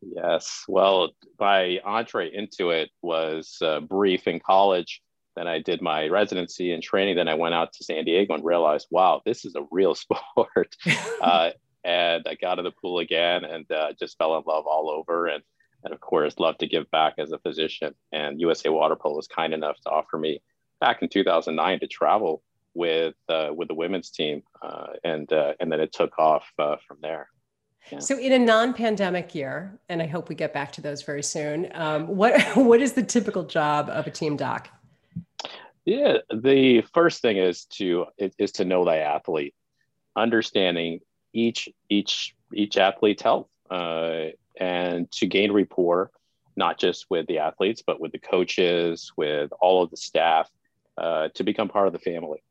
Yes. 0.01 0.63
Well, 0.67 1.12
my 1.39 1.79
entree 1.83 2.31
into 2.33 2.71
it 2.71 2.89
was 3.01 3.57
uh, 3.62 3.79
brief 3.79 4.27
in 4.27 4.39
college. 4.39 5.01
Then 5.35 5.47
I 5.47 5.59
did 5.59 5.81
my 5.81 6.07
residency 6.07 6.71
and 6.71 6.83
training. 6.83 7.15
Then 7.15 7.27
I 7.27 7.33
went 7.35 7.56
out 7.56 7.73
to 7.73 7.83
San 7.83 8.03
Diego 8.06 8.33
and 8.33 8.44
realized, 8.44 8.87
wow, 8.92 9.21
this 9.25 9.45
is 9.45 9.56
a 9.56 9.66
real 9.71 9.95
sport. 9.95 10.75
uh, 11.21 11.51
and 11.83 12.25
I 12.28 12.35
got 12.35 12.59
in 12.59 12.66
the 12.66 12.71
pool 12.71 12.99
again 12.99 13.45
and 13.45 13.69
uh, 13.71 13.94
just 13.97 14.18
fell 14.18 14.37
in 14.37 14.44
love 14.45 14.66
all 14.68 14.90
over. 14.90 15.28
And, 15.28 15.44
and 15.83 15.94
of 15.94 16.01
course, 16.01 16.40
love 16.40 16.57
to 16.57 16.68
give 16.68 16.90
back 16.92 17.13
as 17.18 17.31
a 17.31 17.40
physician. 17.40 17.94
And 18.11 18.42
USA 18.42 18.69
Water 18.69 18.95
Polo 18.95 19.16
was 19.16 19.28
kind 19.28 19.54
enough 19.54 19.80
to 19.81 19.90
offer 19.90 20.18
me 20.18 20.42
back 20.81 21.01
in 21.01 21.09
2009 21.09 21.80
to 21.80 21.87
travel 21.87 22.44
with 22.75 23.15
uh, 23.29 23.49
with 23.55 23.69
the 23.69 23.73
women's 23.73 24.11
team, 24.11 24.44
uh, 24.61 24.87
and 25.03 25.31
uh, 25.33 25.53
and 25.59 25.71
then 25.71 25.79
it 25.79 25.91
took 25.91 26.17
off 26.19 26.45
uh, 26.59 26.75
from 26.87 26.97
there. 27.01 27.29
Yeah. 27.91 27.99
So, 27.99 28.17
in 28.17 28.31
a 28.33 28.39
non-pandemic 28.39 29.33
year, 29.35 29.79
and 29.89 30.01
I 30.01 30.07
hope 30.07 30.27
we 30.29 30.35
get 30.35 30.53
back 30.53 30.71
to 30.73 30.81
those 30.81 31.03
very 31.03 31.23
soon. 31.23 31.69
Um, 31.73 32.07
what 32.07 32.39
what 32.55 32.81
is 32.81 32.94
the 32.94 33.03
typical 33.03 33.44
job 33.44 33.89
of 33.89 34.05
a 34.05 34.11
team 34.11 34.35
doc? 34.35 34.69
Yeah, 35.85 36.17
the 36.33 36.83
first 36.94 37.21
thing 37.21 37.37
is 37.37 37.65
to 37.77 38.05
is 38.17 38.51
to 38.53 38.65
know 38.65 38.85
thy 38.85 38.97
athlete, 38.97 39.55
understanding 40.15 40.99
each 41.33 41.69
each 41.89 42.35
each 42.53 42.77
athlete's 42.77 43.21
health, 43.21 43.47
uh, 43.69 44.25
and 44.59 45.11
to 45.11 45.27
gain 45.27 45.51
rapport, 45.51 46.11
not 46.55 46.79
just 46.79 47.05
with 47.09 47.27
the 47.27 47.39
athletes, 47.39 47.83
but 47.85 47.99
with 47.99 48.11
the 48.11 48.19
coaches, 48.19 49.11
with 49.15 49.51
all 49.61 49.83
of 49.83 49.91
the 49.91 49.97
staff, 49.97 50.49
uh, 50.97 51.29
to 51.35 51.44
become 51.44 51.67
part 51.67 51.87
of 51.87 51.94
the 51.94 51.99
family. 51.99 52.41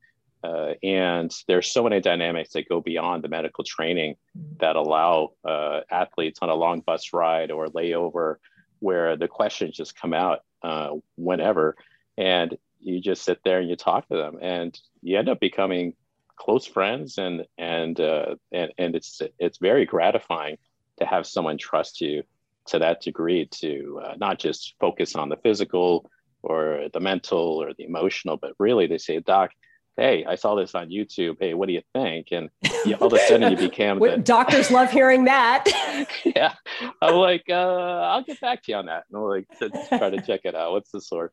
Uh, 0.45 0.75
and 0.83 1.35
there's 1.49 1.73
so 1.73 1.83
many 1.83 2.01
dynamics 2.01 2.53
that 2.53 2.69
go 2.69 2.81
beyond 2.81 3.25
the 3.25 3.29
medical 3.29 3.65
training 3.65 4.15
that 4.61 4.77
allow 4.77 5.31
uh, 5.45 5.81
athletes 5.91 6.41
on 6.43 6.51
a 6.51 6.55
long 6.55 6.81
bus 6.81 7.15
ride 7.15 7.51
or 7.51 7.69
layover 7.69 8.37
where 8.81 9.17
the 9.17 9.29
questions 9.29 9.75
just 9.75 9.99
come 9.99 10.13
out 10.13 10.41
uh, 10.63 10.91
whenever. 11.17 11.77
And 12.19 12.59
you 12.79 13.01
just 13.01 13.25
sit 13.25 13.41
there 13.43 13.61
and 13.61 13.71
you 13.71 13.77
talk 13.77 14.07
to 14.09 14.17
them 14.17 14.39
and 14.43 14.79
you 15.01 15.19
end 15.19 15.31
up 15.31 15.41
becoming 15.41 15.95
close 16.37 16.67
friends 16.67 17.17
and 17.17 17.47
and 17.57 17.99
uh, 18.01 18.35
and, 18.53 18.73
and 18.77 18.95
it's 18.95 19.23
it's 19.39 19.59
very 19.59 19.87
gratifying 19.87 20.59
to 20.99 21.07
have 21.07 21.27
someone 21.27 21.57
trust 21.57 22.01
you 22.01 22.23
to 22.67 22.79
that 22.79 23.01
degree 23.01 23.47
to 23.47 24.01
uh, 24.05 24.15
not 24.19 24.39
just 24.39 24.75
focus 24.81 25.15
on 25.15 25.29
the 25.29 25.37
physical 25.37 26.11
or 26.43 26.89
the 26.93 27.01
mental 27.01 27.63
or 27.63 27.73
the 27.75 27.85
emotional 27.85 28.37
but 28.37 28.53
really 28.59 28.87
they 28.87 28.99
say 28.99 29.21
doc 29.21 29.51
hey, 29.97 30.25
I 30.25 30.35
saw 30.35 30.55
this 30.55 30.75
on 30.75 30.91
YouTube. 30.91 31.37
Hey, 31.39 31.55
what 31.55 31.69
do 31.69 31.75
you 31.75 31.83
think? 31.93 32.29
And 32.33 32.51
you, 32.85 32.95
all 32.97 33.07
of 33.07 33.13
a 33.13 33.19
sudden 33.21 33.51
you 33.53 33.57
became 33.57 33.99
the, 33.99 34.17
doctors 34.17 34.71
love 34.71 34.91
hearing 34.91 35.25
that. 35.25 35.65
yeah. 36.25 36.55
I'm 37.01 37.15
like, 37.15 37.45
uh, 37.49 37.53
I'll 37.55 38.25
get 38.25 38.41
back 38.41 38.63
to 38.65 38.73
you 38.73 38.79
on 38.79 38.87
that. 38.87 39.05
And 39.09 39.19
I'm 39.19 39.25
like, 39.25 39.47
try 39.89 40.11
to 40.11 40.21
check 40.21 40.41
it 40.45 40.55
out. 40.55 40.73
What's 40.73 40.91
the 40.91 41.01
source? 41.01 41.33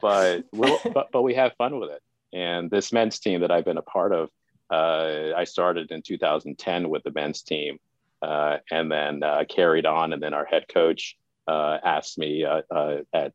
But, 0.00 0.42
but, 0.52 1.08
but 1.10 1.22
we 1.22 1.34
have 1.34 1.54
fun 1.56 1.78
with 1.78 1.90
it. 1.90 2.02
And 2.32 2.70
this 2.70 2.92
men's 2.92 3.18
team 3.18 3.40
that 3.40 3.50
I've 3.50 3.64
been 3.64 3.78
a 3.78 3.82
part 3.82 4.12
of, 4.12 4.28
uh, 4.70 5.34
I 5.36 5.44
started 5.44 5.90
in 5.90 6.02
2010 6.02 6.88
with 6.88 7.02
the 7.02 7.10
men's 7.10 7.42
team 7.42 7.78
uh, 8.22 8.58
and 8.70 8.90
then 8.92 9.22
uh, 9.22 9.44
carried 9.48 9.86
on. 9.86 10.12
And 10.12 10.22
then 10.22 10.34
our 10.34 10.44
head 10.44 10.66
coach 10.68 11.16
uh, 11.48 11.78
asked 11.82 12.18
me 12.18 12.44
uh, 12.44 12.98
at 13.12 13.32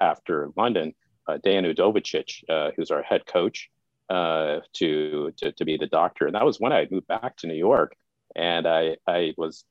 after 0.00 0.50
London, 0.56 0.94
Dan 1.42 1.64
Udovicic, 1.64 2.74
who's 2.76 2.90
our 2.90 3.02
head 3.02 3.26
coach, 3.26 3.70
uh, 4.10 4.60
to, 4.74 5.32
to 5.36 5.52
to 5.52 5.64
be 5.64 5.76
the 5.76 5.86
doctor. 5.86 6.26
And 6.26 6.34
that 6.34 6.44
was 6.44 6.60
when 6.60 6.72
I 6.72 6.88
moved 6.90 7.06
back 7.06 7.36
to 7.38 7.46
New 7.46 7.54
York. 7.54 7.96
And 8.36 8.66
I 8.66 8.96
I 9.06 9.34
was 9.36 9.64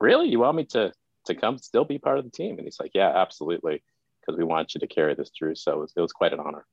really 0.00 0.28
you 0.28 0.40
want 0.40 0.56
me 0.56 0.64
to 0.66 0.92
to 1.26 1.34
come 1.34 1.58
still 1.58 1.84
be 1.84 1.98
part 1.98 2.18
of 2.18 2.24
the 2.24 2.30
team? 2.30 2.58
And 2.58 2.66
he's 2.66 2.80
like, 2.80 2.92
yeah, 2.94 3.12
absolutely, 3.14 3.82
because 4.20 4.38
we 4.38 4.44
want 4.44 4.74
you 4.74 4.80
to 4.80 4.86
carry 4.86 5.14
this 5.14 5.30
through. 5.36 5.54
So 5.56 5.72
it 5.72 5.78
was, 5.78 5.92
it 5.96 6.00
was 6.00 6.12
quite 6.12 6.32
an 6.32 6.40
honor. 6.40 6.66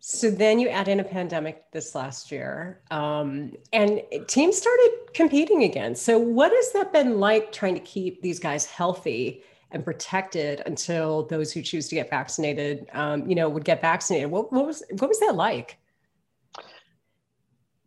So 0.00 0.30
then 0.30 0.58
you 0.58 0.68
add 0.68 0.88
in 0.88 1.00
a 1.00 1.04
pandemic 1.04 1.70
this 1.72 1.94
last 1.94 2.30
year, 2.30 2.80
um, 2.90 3.52
and 3.72 4.02
teams 4.26 4.56
started 4.56 4.90
competing 5.14 5.62
again. 5.62 5.94
So 5.94 6.18
what 6.18 6.52
has 6.52 6.72
that 6.72 6.92
been 6.92 7.18
like 7.20 7.52
trying 7.52 7.74
to 7.74 7.80
keep 7.80 8.20
these 8.20 8.38
guys 8.38 8.66
healthy 8.66 9.42
and 9.70 9.84
protected 9.84 10.62
until 10.66 11.24
those 11.24 11.52
who 11.52 11.62
choose 11.62 11.88
to 11.88 11.94
get 11.94 12.10
vaccinated, 12.10 12.88
um, 12.92 13.28
you 13.28 13.34
know, 13.34 13.48
would 13.48 13.64
get 13.64 13.80
vaccinated? 13.80 14.30
What, 14.30 14.52
what 14.52 14.66
was 14.66 14.82
what 14.98 15.08
was 15.08 15.20
that 15.20 15.34
like? 15.34 15.78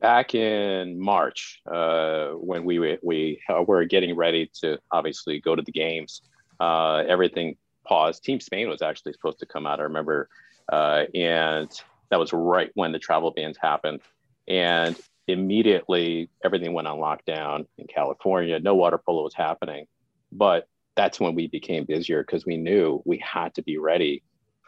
Back 0.01 0.33
in 0.33 0.99
March 0.99 1.61
uh, 1.71 2.29
when 2.31 2.65
we 2.65 2.97
we 3.01 3.39
were 3.67 3.85
getting 3.85 4.15
ready 4.15 4.51
to 4.61 4.79
obviously 4.91 5.39
go 5.39 5.55
to 5.55 5.61
the 5.61 5.71
games. 5.71 6.21
Uh, 6.59 7.03
everything 7.07 7.55
paused. 7.85 8.23
Team 8.23 8.39
Spain 8.39 8.67
was 8.67 8.81
actually 8.81 9.13
supposed 9.13 9.39
to 9.39 9.45
come 9.45 9.65
out. 9.65 9.79
I 9.79 9.83
remember, 9.83 10.27
uh, 10.71 11.03
and 11.15 11.69
that 12.09 12.19
was 12.19 12.33
right 12.33 12.71
when 12.73 12.91
the 12.91 12.99
travel 12.99 13.31
bans 13.31 13.57
happened, 13.61 14.01
and 14.47 14.99
immediately 15.27 16.29
everything 16.43 16.73
went 16.73 16.87
on 16.87 16.97
lockdown 16.97 17.65
in 17.77 17.87
California. 17.87 18.59
No 18.59 18.75
water 18.75 18.97
polo 18.97 19.23
was 19.23 19.35
happening, 19.35 19.85
but 20.31 20.67
that's 20.95 21.19
when 21.19 21.35
we 21.35 21.47
became 21.47 21.85
busier 21.85 22.23
because 22.23 22.45
we 22.45 22.57
knew 22.57 23.01
we 23.05 23.17
had 23.19 23.53
to 23.55 23.61
be 23.61 23.77
ready 23.77 24.23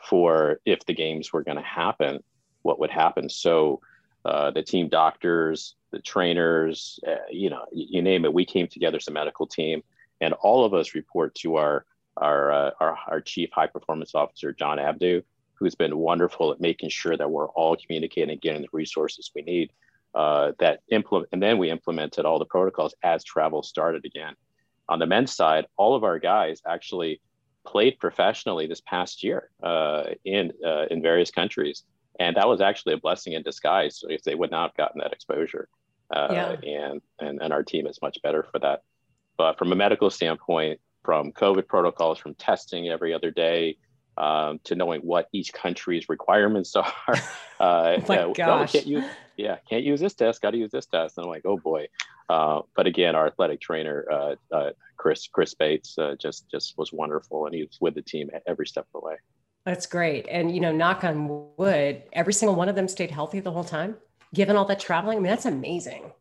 for 0.08 0.60
if 0.66 0.86
the 0.86 0.94
games 0.94 1.34
were 1.34 1.44
going 1.44 1.58
to 1.58 1.64
happen, 1.64 2.20
what 2.62 2.80
would 2.80 2.92
happen. 2.92 3.30
So 3.30 3.82
uh, 4.26 4.52
the 4.52 4.64
team 4.64 4.88
doctors, 4.88 5.76
the 5.92 6.00
trainers, 6.00 7.00
uh, 7.06 7.16
you 7.30 7.50
know, 7.50 7.66
you 7.72 8.02
name 8.02 8.24
it. 8.26 8.34
We 8.34 8.46
came 8.46 8.68
together 8.68 8.98
as 8.98 9.08
a 9.08 9.12
medical 9.12 9.48
team, 9.48 9.84
and 10.22 10.34
all 10.36 10.64
of 10.64 10.74
us 10.74 10.96
report 10.96 11.36
to 11.36 11.58
our 11.58 11.86
our 12.18 12.52
uh, 12.52 12.72
our, 12.80 12.98
our, 13.08 13.22
chief 13.22 13.50
high 13.52 13.68
performance 13.68 14.16
officer, 14.16 14.54
John 14.54 14.80
Abdu, 14.80 15.24
who's 15.56 15.76
been 15.76 15.98
wonderful 15.98 16.52
at 16.52 16.62
making 16.62 16.90
sure 16.90 17.18
that 17.18 17.30
we're 17.30 17.50
all 17.50 17.76
communicating 17.76 18.38
getting 18.38 18.62
the 18.62 18.70
resources 18.72 19.32
we 19.36 19.42
need. 19.42 19.72
Uh, 20.16 20.52
that 20.60 20.82
implement, 20.90 21.28
and 21.32 21.42
then 21.42 21.58
we 21.58 21.72
implemented 21.72 22.24
all 22.24 22.38
the 22.38 22.46
protocols 22.46 22.94
as 23.04 23.24
travel 23.24 23.64
started 23.64 24.06
again. 24.06 24.36
On 24.88 25.00
the 25.00 25.08
men's 25.08 25.36
side, 25.36 25.66
all 25.76 25.96
of 25.96 26.04
our 26.04 26.20
guys 26.20 26.62
actually 26.68 27.20
played 27.66 27.98
professionally 28.00 28.68
this 28.68 28.82
past 28.82 29.24
year 29.24 29.50
uh, 29.64 30.04
in 30.24 30.54
in 30.92 31.02
various 31.02 31.32
countries 31.32 31.84
and 32.20 32.36
that 32.38 32.48
was 32.48 32.62
actually 32.62 32.94
a 32.94 32.98
blessing 32.98 33.34
in 33.34 33.44
disguise 33.44 34.04
if 34.08 34.24
they 34.24 34.36
would 34.36 34.52
not 34.52 34.70
have 34.70 34.78
gotten 34.78 35.00
that 35.00 35.14
exposure. 35.14 35.68
Uh, 36.14 36.28
yeah. 36.32 36.56
and, 36.70 37.02
and 37.20 37.42
and 37.42 37.54
our 37.54 37.64
team 37.64 37.88
is 37.88 38.00
much 38.02 38.18
better 38.22 38.44
for 38.52 38.60
that. 38.60 38.84
But 39.38 39.58
from 39.58 39.72
a 39.72 39.76
medical 39.76 40.10
standpoint 40.10 40.80
from 41.04 41.32
covid 41.32 41.68
protocols 41.68 42.18
from 42.18 42.34
testing 42.36 42.90
every 42.90 43.14
other 43.14 43.32
day 43.32 43.78
um, 44.18 44.60
to 44.64 44.76
knowing 44.76 45.02
what 45.02 45.28
each 45.34 45.52
country's 45.54 46.08
requirements 46.08 46.76
are 46.76 46.94
uh, 47.60 47.98
oh 47.98 48.06
my 48.08 48.18
uh, 48.20 48.34
gosh. 48.34 48.72
can't 48.72 48.88
use, 48.88 49.06
yeah 49.38 49.58
can't 49.70 49.84
use 49.84 50.00
this 50.00 50.14
test 50.14 50.42
got 50.42 50.52
to 50.52 50.58
use 50.58 50.72
this 50.72 50.86
test. 50.86 51.18
And 51.18 51.26
i'm 51.26 51.30
like 51.30 51.46
oh 51.46 51.58
boy. 51.58 51.88
Uh, 52.30 52.62
but 52.76 52.88
again 52.88 53.16
our 53.16 53.28
athletic 53.28 53.60
trainer 53.60 54.06
uh, 54.12 54.36
uh, 54.52 54.72
chris 54.98 55.28
chris 55.28 55.54
bates 55.54 55.98
uh, 55.98 56.16
just 56.20 56.50
just 56.50 56.78
was 56.78 56.94
wonderful. 56.94 57.46
And 57.46 57.56
he 57.56 57.64
was 57.64 57.78
with 57.82 57.96
the 57.96 58.02
team 58.02 58.30
every 58.48 58.68
step 58.68 58.86
of 58.94 59.02
the 59.02 59.06
way 59.06 59.16
that's 59.66 59.86
great. 59.86 60.28
And, 60.30 60.54
you 60.54 60.60
know, 60.60 60.72
knock 60.72 61.04
on 61.04 61.50
wood, 61.58 62.04
every 62.12 62.34
single 62.34 62.56
one 62.56 62.70
of 62.70 62.76
them 62.76 62.88
stayed 62.88 63.12
healthy 63.12 63.40
the 63.40 63.52
whole 63.52 63.64
time, 63.64 63.96
given 64.34 64.56
all 64.56 64.66
that 64.66 64.80
traveling. 64.80 65.18
I 65.18 65.22
mean, 65.22 65.30
that's 65.30 65.46
amazing. 65.46 66.12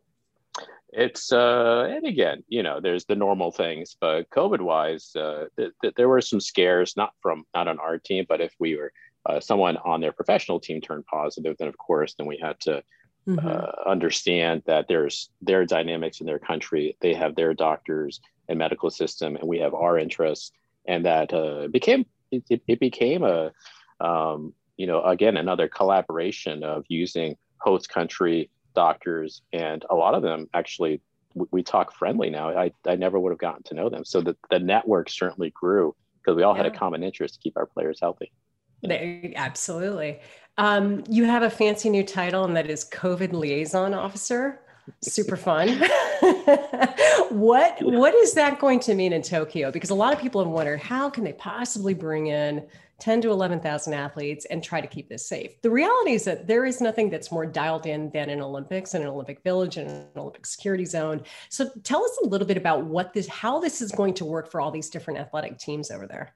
It's, 0.93 1.33
uh, 1.33 1.89
and 1.91 2.07
again, 2.07 2.45
you 2.49 2.63
know, 2.63 2.79
there's 2.79 3.07
the 3.07 3.17
normal 3.17 3.51
things, 3.51 3.97
but 3.99 4.29
COVID 4.31 4.61
wise, 4.61 5.17
uh, 5.17 5.47
th- 5.57 5.73
th- 5.81 5.95
there 5.97 6.09
were 6.09 6.21
some 6.21 6.39
scares, 6.39 6.97
not 6.97 7.15
from, 7.21 7.45
not 7.55 7.67
on 7.67 7.79
our 7.79 7.99
team, 7.99 8.27
but 8.29 8.43
if 8.43 8.55
we 8.59 8.77
were, 8.77 8.93
uh, 9.25 9.41
someone 9.41 9.79
on 9.79 10.01
their 10.01 10.13
professional 10.13 10.61
team 10.61 10.81
turned 10.81 11.07
positive, 11.07 11.57
then 11.59 11.69
of 11.69 11.79
course, 11.79 12.15
then 12.15 12.27
we 12.27 12.37
had 12.37 12.61
to 12.61 12.83
mm-hmm. 13.27 13.47
uh, 13.47 13.91
understand 13.91 14.63
that 14.67 14.87
there's 14.87 15.31
their 15.41 15.65
dynamics 15.65 16.21
in 16.21 16.27
their 16.27 16.39
country. 16.39 16.97
They 17.01 17.15
have 17.15 17.37
their 17.37 17.55
doctors 17.55 18.21
and 18.49 18.59
medical 18.59 18.91
system, 18.91 19.37
and 19.37 19.49
we 19.49 19.61
have 19.61 19.75
our 19.75 19.99
interests. 19.99 20.53
And 20.87 21.07
that 21.07 21.33
uh, 21.33 21.69
became 21.69 22.05
it, 22.33 22.45
it, 22.51 22.63
it 22.67 22.81
became 22.81 23.23
a 23.23 23.53
um, 24.01 24.53
you 24.77 24.87
know 24.87 25.03
again 25.05 25.37
another 25.37 25.69
collaboration 25.69 26.65
of 26.65 26.85
using 26.89 27.37
host 27.59 27.89
country 27.89 28.51
doctors 28.75 29.43
and 29.53 29.85
a 29.91 29.95
lot 29.95 30.15
of 30.15 30.23
them 30.23 30.49
actually 30.55 31.01
we, 31.35 31.47
we 31.51 31.63
talk 31.63 31.95
friendly 31.95 32.31
now. 32.31 32.51
I, 32.51 32.73
I 32.87 32.97
never 32.97 33.19
would 33.19 33.31
have 33.31 33.39
gotten 33.39 33.63
to 33.65 33.75
know 33.75 33.89
them. 33.89 34.05
So 34.05 34.21
the, 34.21 34.37
the 34.51 34.59
network 34.59 35.11
certainly 35.11 35.51
grew 35.51 35.95
because 36.21 36.37
we 36.37 36.43
all 36.43 36.55
yeah. 36.57 36.65
had 36.65 36.73
a 36.73 36.77
common 36.77 37.03
interest 37.03 37.35
to 37.35 37.41
keep 37.41 37.57
our 37.57 37.67
players 37.67 37.99
healthy. 38.01 38.33
They, 38.83 39.33
absolutely. 39.37 40.21
Um, 40.59 41.05
you 41.09 41.25
have 41.25 41.43
a 41.43 41.51
fancy 41.51 41.89
new 41.89 42.05
title 42.05 42.45
and 42.45 42.57
that 42.57 42.69
is 42.69 42.85
covid 42.85 43.33
liaison 43.33 43.95
officer 43.95 44.61
super 45.01 45.37
fun. 45.37 45.69
what 47.31 47.77
what 47.83 48.15
is 48.15 48.35
that 48.35 48.59
going 48.59 48.81
to 48.81 48.95
mean 48.95 49.13
in 49.13 49.23
Tokyo? 49.23 49.71
Because 49.71 49.91
a 49.91 49.95
lot 49.95 50.13
of 50.13 50.21
people 50.21 50.43
have 50.43 50.51
wondered 50.51 50.81
how 50.81 51.11
can 51.11 51.25
they 51.25 51.33
possibly 51.33 51.95
bring 51.95 52.29
in 52.29 52.67
10 53.03 53.21
to 53.23 53.31
11,000 53.31 53.95
athletes 53.95 54.45
and 54.45 54.63
try 54.63 54.81
to 54.81 54.87
keep 54.87 55.09
this 55.09 55.27
safe. 55.27 55.61
The 55.63 55.71
reality 55.71 56.13
is 56.13 56.23
that 56.23 56.47
there 56.47 56.65
is 56.65 56.81
nothing 56.81 57.11
that's 57.11 57.33
more 57.33 57.45
dialed 57.45 57.85
in 57.85 58.11
than 58.11 58.31
an 58.31 58.41
Olympics 58.41 58.95
and 58.95 59.03
an 59.03 59.11
Olympic 59.11 59.43
village 59.43 59.77
and 59.77 59.91
an 59.91 60.07
Olympic 60.15 60.47
security 60.47 60.85
zone. 60.85 61.23
So 61.49 61.69
tell 61.83 62.05
us 62.05 62.17
a 62.23 62.29
little 62.29 62.47
bit 62.47 62.57
about 62.57 62.85
what 62.85 63.13
this 63.13 63.27
how 63.27 63.59
this 63.59 63.83
is 63.83 63.91
going 63.91 64.15
to 64.15 64.25
work 64.25 64.51
for 64.51 64.61
all 64.61 64.71
these 64.71 64.89
different 64.89 65.19
athletic 65.19 65.59
teams 65.59 65.91
over 65.91 66.07
there. 66.07 66.33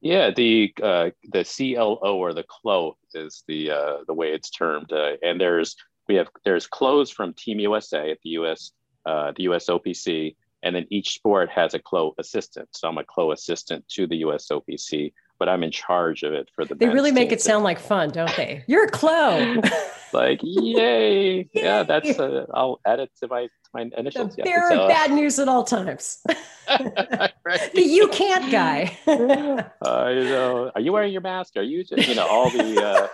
Yeah, 0.00 0.30
the 0.30 0.72
uh, 0.80 1.10
the 1.32 1.44
CLO 1.44 1.96
or 1.96 2.32
the 2.32 2.44
CLO 2.44 2.96
is 3.14 3.42
the 3.48 3.70
uh, 3.70 3.96
the 4.06 4.14
way 4.14 4.28
it's 4.28 4.50
termed, 4.50 4.92
uh, 4.92 5.12
and 5.22 5.40
there's 5.40 5.74
we 6.08 6.16
have 6.16 6.28
there's 6.44 6.66
CLOs 6.66 7.10
from 7.10 7.32
Team 7.34 7.60
USA 7.60 8.10
at 8.10 8.18
the 8.22 8.30
US 8.30 8.72
uh, 9.06 9.32
the 9.36 9.46
USOPC, 9.46 10.34
and 10.62 10.74
then 10.74 10.86
each 10.90 11.14
sport 11.14 11.50
has 11.50 11.74
a 11.74 11.78
CLO 11.78 12.14
assistant. 12.18 12.68
So 12.72 12.88
I'm 12.88 12.98
a 12.98 13.04
CLO 13.04 13.32
assistant 13.32 13.86
to 13.90 14.06
the 14.06 14.22
USOPC, 14.22 15.12
but 15.38 15.48
I'm 15.48 15.62
in 15.62 15.70
charge 15.70 16.22
of 16.22 16.32
it 16.32 16.48
for 16.54 16.64
the. 16.64 16.74
They 16.74 16.88
really 16.88 17.12
make 17.12 17.32
it 17.32 17.42
sound 17.42 17.64
like 17.64 17.78
fun, 17.78 18.10
don't 18.10 18.34
they? 18.36 18.64
You're 18.66 18.84
a 18.84 18.90
CLO. 18.90 19.56
like 20.12 20.40
yay. 20.42 21.36
yay! 21.36 21.48
Yeah, 21.52 21.82
that's. 21.82 22.18
Uh, 22.18 22.46
I'll 22.54 22.80
add 22.86 23.00
it 23.00 23.10
to 23.20 23.28
my 23.28 23.42
to 23.42 23.70
my 23.74 23.90
initials. 23.96 24.36
The 24.36 24.42
bearer 24.42 24.72
of 24.72 24.88
bad 24.88 25.12
news 25.12 25.38
at 25.38 25.48
all 25.48 25.64
times. 25.64 26.24
right. 26.68 27.72
The 27.74 27.82
you 27.82 28.08
can't 28.08 28.50
guy. 28.50 28.96
uh, 29.06 30.08
you 30.08 30.24
know, 30.24 30.72
are 30.74 30.80
you 30.80 30.92
wearing 30.92 31.12
your 31.12 31.20
mask? 31.20 31.56
Are 31.56 31.62
you 31.62 31.84
just, 31.84 32.08
you 32.08 32.14
know 32.14 32.26
all 32.26 32.48
the. 32.48 32.82
Uh, 32.82 33.08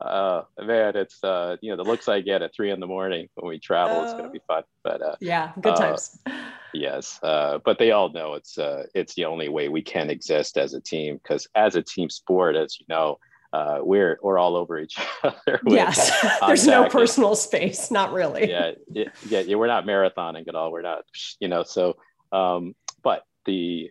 uh 0.00 0.42
man 0.60 0.94
it's 0.94 1.22
uh 1.24 1.56
you 1.60 1.70
know 1.70 1.76
the 1.76 1.88
looks 1.88 2.08
i 2.08 2.20
get 2.20 2.40
at 2.40 2.54
three 2.54 2.70
in 2.70 2.78
the 2.78 2.86
morning 2.86 3.28
when 3.34 3.48
we 3.48 3.58
travel 3.58 4.00
it's 4.02 4.12
going 4.12 4.24
to 4.24 4.30
be 4.30 4.40
fun 4.46 4.62
but 4.84 5.02
uh 5.02 5.16
yeah 5.20 5.52
good 5.60 5.72
uh, 5.72 5.76
times. 5.76 6.18
yes 6.74 7.18
uh 7.24 7.58
but 7.64 7.78
they 7.78 7.90
all 7.90 8.08
know 8.12 8.34
it's 8.34 8.58
uh 8.58 8.84
it's 8.94 9.14
the 9.14 9.24
only 9.24 9.48
way 9.48 9.68
we 9.68 9.82
can 9.82 10.08
exist 10.08 10.56
as 10.56 10.74
a 10.74 10.80
team 10.80 11.18
because 11.20 11.48
as 11.54 11.74
a 11.74 11.82
team 11.82 12.08
sport 12.08 12.54
as 12.54 12.78
you 12.78 12.86
know 12.88 13.18
uh 13.52 13.78
we're 13.80 14.18
we're 14.22 14.38
all 14.38 14.54
over 14.54 14.78
each 14.78 14.96
other 15.24 15.60
yes 15.66 16.12
there's 16.46 16.66
no 16.66 16.88
personal 16.88 17.34
space 17.34 17.90
not 17.90 18.12
really. 18.12 18.48
Yeah, 18.48 18.72
yeah 18.92 19.08
yeah 19.24 19.56
we're 19.56 19.66
not 19.66 19.84
marathoning 19.84 20.46
at 20.46 20.54
all 20.54 20.70
we're 20.70 20.82
not 20.82 21.04
you 21.40 21.48
know 21.48 21.64
so 21.64 21.96
um 22.30 22.76
but 23.02 23.24
the 23.46 23.90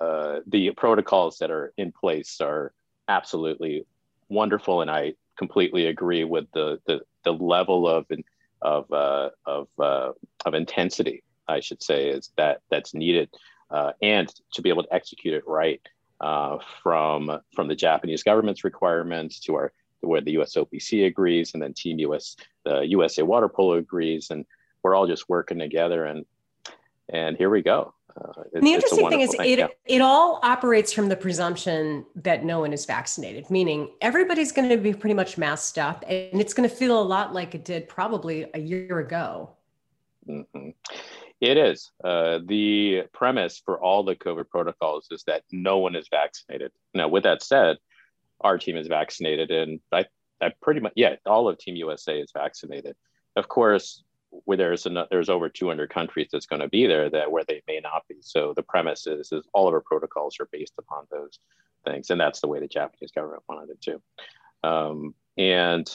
uh 0.00 0.40
the 0.46 0.70
protocols 0.72 1.38
that 1.38 1.50
are 1.50 1.72
in 1.76 1.90
place 1.90 2.40
are 2.40 2.72
absolutely 3.08 3.86
wonderful 4.28 4.82
and 4.82 4.90
i 4.90 5.14
completely 5.38 5.86
agree 5.86 6.24
with 6.24 6.46
the 6.52 6.80
the, 6.86 7.00
the 7.24 7.32
level 7.32 7.88
of 7.88 8.06
of 8.60 8.92
uh, 8.92 9.30
of 9.46 9.68
uh, 9.78 10.12
of 10.44 10.54
intensity, 10.54 11.22
I 11.46 11.60
should 11.60 11.82
say, 11.82 12.08
is 12.08 12.32
that 12.36 12.60
that's 12.70 12.92
needed, 12.92 13.30
uh, 13.70 13.92
and 14.02 14.32
to 14.52 14.62
be 14.62 14.68
able 14.68 14.82
to 14.82 14.94
execute 14.94 15.34
it 15.34 15.44
right 15.46 15.80
uh, 16.20 16.58
from 16.82 17.40
from 17.54 17.68
the 17.68 17.76
Japanese 17.76 18.22
government's 18.22 18.64
requirements 18.64 19.40
to 19.40 19.54
our 19.54 19.72
where 20.00 20.20
the 20.20 20.36
USOPC 20.36 21.06
agrees, 21.06 21.54
and 21.54 21.62
then 21.62 21.74
Team 21.74 21.98
US, 22.00 22.36
the 22.64 22.80
USA 22.82 23.22
Water 23.22 23.48
Polo 23.48 23.74
agrees, 23.74 24.30
and 24.30 24.44
we're 24.82 24.94
all 24.94 25.06
just 25.06 25.28
working 25.28 25.58
together. 25.58 26.04
And 26.04 26.24
and 27.08 27.36
here 27.36 27.50
we 27.50 27.62
go. 27.62 27.94
Uh, 28.20 28.42
it, 28.52 28.62
the 28.62 28.72
interesting 28.72 29.08
thing 29.08 29.20
is, 29.20 29.30
thing. 29.30 29.50
it 29.50 29.58
yeah. 29.58 29.66
it 29.86 30.00
all 30.00 30.40
operates 30.42 30.92
from 30.92 31.08
the 31.08 31.16
presumption 31.16 32.04
that 32.16 32.44
no 32.44 32.60
one 32.60 32.72
is 32.72 32.84
vaccinated, 32.84 33.48
meaning 33.50 33.90
everybody's 34.00 34.52
going 34.52 34.68
to 34.68 34.76
be 34.76 34.92
pretty 34.92 35.14
much 35.14 35.38
masked 35.38 35.78
up, 35.78 36.04
and 36.08 36.40
it's 36.40 36.54
going 36.54 36.68
to 36.68 36.74
feel 36.74 37.00
a 37.00 37.02
lot 37.02 37.32
like 37.32 37.54
it 37.54 37.64
did 37.64 37.88
probably 37.88 38.46
a 38.54 38.58
year 38.58 38.98
ago. 38.98 39.50
Mm-hmm. 40.28 40.70
It 41.40 41.56
is. 41.56 41.92
Uh, 42.02 42.40
the 42.44 43.04
premise 43.12 43.62
for 43.64 43.80
all 43.80 44.02
the 44.02 44.16
COVID 44.16 44.48
protocols 44.48 45.06
is 45.10 45.22
that 45.24 45.44
no 45.52 45.78
one 45.78 45.94
is 45.94 46.08
vaccinated. 46.10 46.72
Now, 46.94 47.08
with 47.08 47.22
that 47.22 47.42
said, 47.42 47.76
our 48.40 48.58
team 48.58 48.76
is 48.76 48.88
vaccinated, 48.88 49.50
and 49.50 49.80
I, 49.92 50.06
I 50.40 50.52
pretty 50.60 50.80
much, 50.80 50.92
yeah, 50.96 51.16
all 51.26 51.48
of 51.48 51.58
Team 51.58 51.76
USA 51.76 52.18
is 52.18 52.30
vaccinated. 52.32 52.96
Of 53.36 53.48
course, 53.48 54.02
where 54.30 54.56
there's 54.56 54.86
an, 54.86 54.98
there's 55.10 55.28
over 55.28 55.48
200 55.48 55.90
countries 55.90 56.28
that's 56.32 56.46
going 56.46 56.60
to 56.60 56.68
be 56.68 56.86
there 56.86 57.10
that 57.10 57.30
where 57.30 57.44
they 57.46 57.62
may 57.66 57.80
not 57.80 58.04
be. 58.08 58.16
So 58.20 58.52
the 58.54 58.62
premise 58.62 59.06
is, 59.06 59.32
is 59.32 59.46
all 59.52 59.68
of 59.68 59.74
our 59.74 59.80
protocols 59.80 60.36
are 60.40 60.48
based 60.52 60.74
upon 60.78 61.06
those 61.10 61.38
things, 61.84 62.10
and 62.10 62.20
that's 62.20 62.40
the 62.40 62.48
way 62.48 62.60
the 62.60 62.68
Japanese 62.68 63.12
government 63.12 63.42
wanted 63.48 63.70
it 63.70 63.80
too. 63.80 64.02
Um, 64.62 65.14
and 65.36 65.90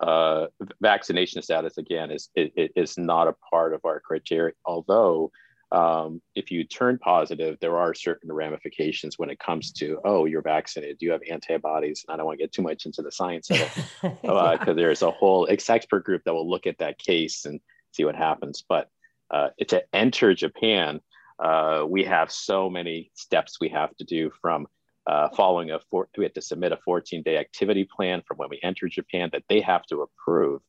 uh, 0.00 0.46
vaccination 0.80 1.42
status 1.42 1.76
again 1.76 2.10
is 2.10 2.30
it, 2.34 2.72
is 2.74 2.96
not 2.96 3.28
a 3.28 3.34
part 3.50 3.74
of 3.74 3.84
our 3.84 4.00
criteria. 4.00 4.54
Although, 4.64 5.30
um, 5.72 6.20
if 6.34 6.50
you 6.50 6.64
turn 6.64 6.98
positive, 6.98 7.58
there 7.60 7.78
are 7.78 7.94
certain 7.94 8.32
ramifications 8.32 9.18
when 9.18 9.30
it 9.30 9.38
comes 9.38 9.70
to 9.72 10.00
oh, 10.04 10.24
you're 10.24 10.42
vaccinated. 10.42 10.98
Do 10.98 11.06
you 11.06 11.12
have 11.12 11.22
antibodies? 11.30 12.04
And 12.06 12.14
I 12.14 12.16
don't 12.16 12.26
want 12.26 12.38
to 12.38 12.44
get 12.44 12.52
too 12.52 12.62
much 12.62 12.86
into 12.86 13.02
the 13.02 13.12
science 13.12 13.50
of 13.50 13.60
it 13.60 13.70
because 14.02 14.18
uh, 14.24 14.64
yeah. 14.66 14.72
there's 14.72 15.02
a 15.02 15.10
whole 15.10 15.48
expert 15.50 16.04
group 16.04 16.22
that 16.24 16.34
will 16.34 16.48
look 16.48 16.66
at 16.66 16.78
that 16.78 16.98
case 16.98 17.44
and 17.44 17.60
see 17.92 18.04
what 18.04 18.16
happens. 18.16 18.64
But 18.68 18.88
uh, 19.30 19.50
to 19.68 19.84
enter 19.94 20.34
Japan, 20.34 21.00
uh, 21.38 21.84
we 21.88 22.04
have 22.04 22.32
so 22.32 22.68
many 22.68 23.10
steps 23.14 23.58
we 23.60 23.68
have 23.68 23.94
to 23.96 24.04
do 24.04 24.30
from 24.40 24.66
uh, 25.06 25.28
following 25.30 25.70
a 25.70 25.78
four, 25.90 26.08
we 26.18 26.24
have 26.24 26.34
to 26.34 26.42
submit 26.42 26.72
a 26.72 26.78
14 26.84 27.22
day 27.22 27.36
activity 27.38 27.84
plan 27.84 28.22
from 28.26 28.36
when 28.36 28.48
we 28.50 28.60
enter 28.62 28.88
Japan 28.88 29.30
that 29.32 29.44
they 29.48 29.60
have 29.60 29.84
to 29.86 30.02
approve. 30.02 30.60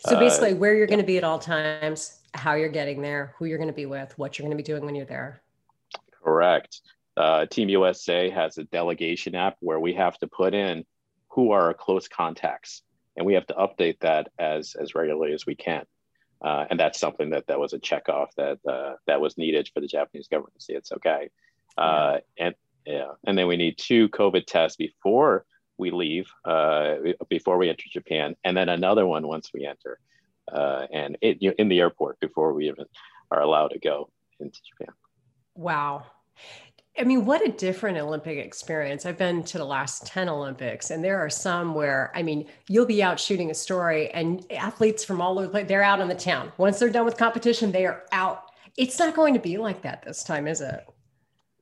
So 0.00 0.18
basically, 0.18 0.52
uh, 0.52 0.56
where 0.56 0.74
you're 0.74 0.86
going 0.86 1.00
to 1.00 1.06
be 1.06 1.18
at 1.18 1.24
all 1.24 1.38
times, 1.38 2.20
how 2.34 2.54
you're 2.54 2.68
getting 2.68 3.02
there, 3.02 3.34
who 3.38 3.44
you're 3.44 3.58
going 3.58 3.68
to 3.68 3.74
be 3.74 3.86
with, 3.86 4.16
what 4.18 4.38
you're 4.38 4.44
going 4.44 4.56
to 4.56 4.62
be 4.62 4.66
doing 4.66 4.84
when 4.84 4.94
you're 4.94 5.06
there. 5.06 5.42
Correct. 6.22 6.80
Uh, 7.16 7.46
Team 7.46 7.68
USA 7.68 8.30
has 8.30 8.56
a 8.58 8.64
delegation 8.64 9.34
app 9.34 9.56
where 9.60 9.80
we 9.80 9.94
have 9.94 10.16
to 10.18 10.26
put 10.26 10.54
in 10.54 10.84
who 11.28 11.52
are 11.52 11.66
our 11.66 11.74
close 11.74 12.08
contacts, 12.08 12.82
and 13.16 13.26
we 13.26 13.34
have 13.34 13.46
to 13.46 13.54
update 13.54 14.00
that 14.00 14.28
as 14.38 14.74
as 14.80 14.94
regularly 14.94 15.32
as 15.32 15.46
we 15.46 15.54
can. 15.54 15.84
Uh, 16.42 16.64
and 16.70 16.80
that's 16.80 16.98
something 16.98 17.30
that 17.30 17.46
that 17.48 17.60
was 17.60 17.72
a 17.72 17.78
check 17.78 18.08
off 18.08 18.34
that 18.36 18.58
uh, 18.66 18.94
that 19.06 19.20
was 19.20 19.36
needed 19.36 19.68
for 19.72 19.80
the 19.80 19.86
Japanese 19.86 20.28
government 20.28 20.54
to 20.54 20.64
see 20.64 20.72
it's 20.72 20.92
okay. 20.92 21.28
Uh, 21.76 22.18
and 22.38 22.54
yeah, 22.86 23.12
and 23.26 23.36
then 23.36 23.46
we 23.46 23.56
need 23.56 23.76
two 23.76 24.08
COVID 24.08 24.46
tests 24.46 24.76
before 24.76 25.44
we 25.80 25.90
leave, 25.90 26.30
uh, 26.44 26.96
before 27.28 27.58
we 27.58 27.68
enter 27.68 27.84
Japan, 27.90 28.36
and 28.44 28.56
then 28.56 28.68
another 28.68 29.06
one 29.06 29.26
once 29.26 29.50
we 29.52 29.66
enter, 29.66 29.98
uh, 30.52 30.86
and 30.92 31.18
it, 31.20 31.38
you 31.40 31.50
know, 31.50 31.54
in 31.58 31.68
the 31.68 31.80
airport 31.80 32.20
before 32.20 32.52
we 32.52 32.68
even 32.68 32.84
are 33.30 33.40
allowed 33.40 33.68
to 33.68 33.78
go 33.78 34.10
into 34.38 34.60
Japan. 34.62 34.94
Wow. 35.56 36.06
I 36.98 37.04
mean, 37.04 37.24
what 37.24 37.46
a 37.46 37.50
different 37.50 37.98
Olympic 37.98 38.38
experience. 38.38 39.06
I've 39.06 39.16
been 39.16 39.42
to 39.44 39.58
the 39.58 39.64
last 39.64 40.06
10 40.06 40.28
Olympics, 40.28 40.90
and 40.90 41.02
there 41.02 41.18
are 41.18 41.30
some 41.30 41.74
where, 41.74 42.12
I 42.14 42.22
mean, 42.22 42.46
you'll 42.68 42.86
be 42.86 43.02
out 43.02 43.18
shooting 43.18 43.50
a 43.50 43.54
story, 43.54 44.10
and 44.10 44.44
athletes 44.52 45.04
from 45.04 45.20
all 45.20 45.38
over 45.38 45.46
the 45.46 45.50
place, 45.50 45.68
they're 45.68 45.82
out 45.82 46.00
in 46.00 46.08
the 46.08 46.14
town. 46.14 46.52
Once 46.58 46.78
they're 46.78 46.90
done 46.90 47.04
with 47.04 47.16
competition, 47.16 47.72
they 47.72 47.86
are 47.86 48.04
out. 48.12 48.50
It's 48.76 48.98
not 48.98 49.14
going 49.14 49.34
to 49.34 49.40
be 49.40 49.56
like 49.56 49.82
that 49.82 50.02
this 50.02 50.24
time, 50.24 50.46
is 50.46 50.60
it? 50.60 50.84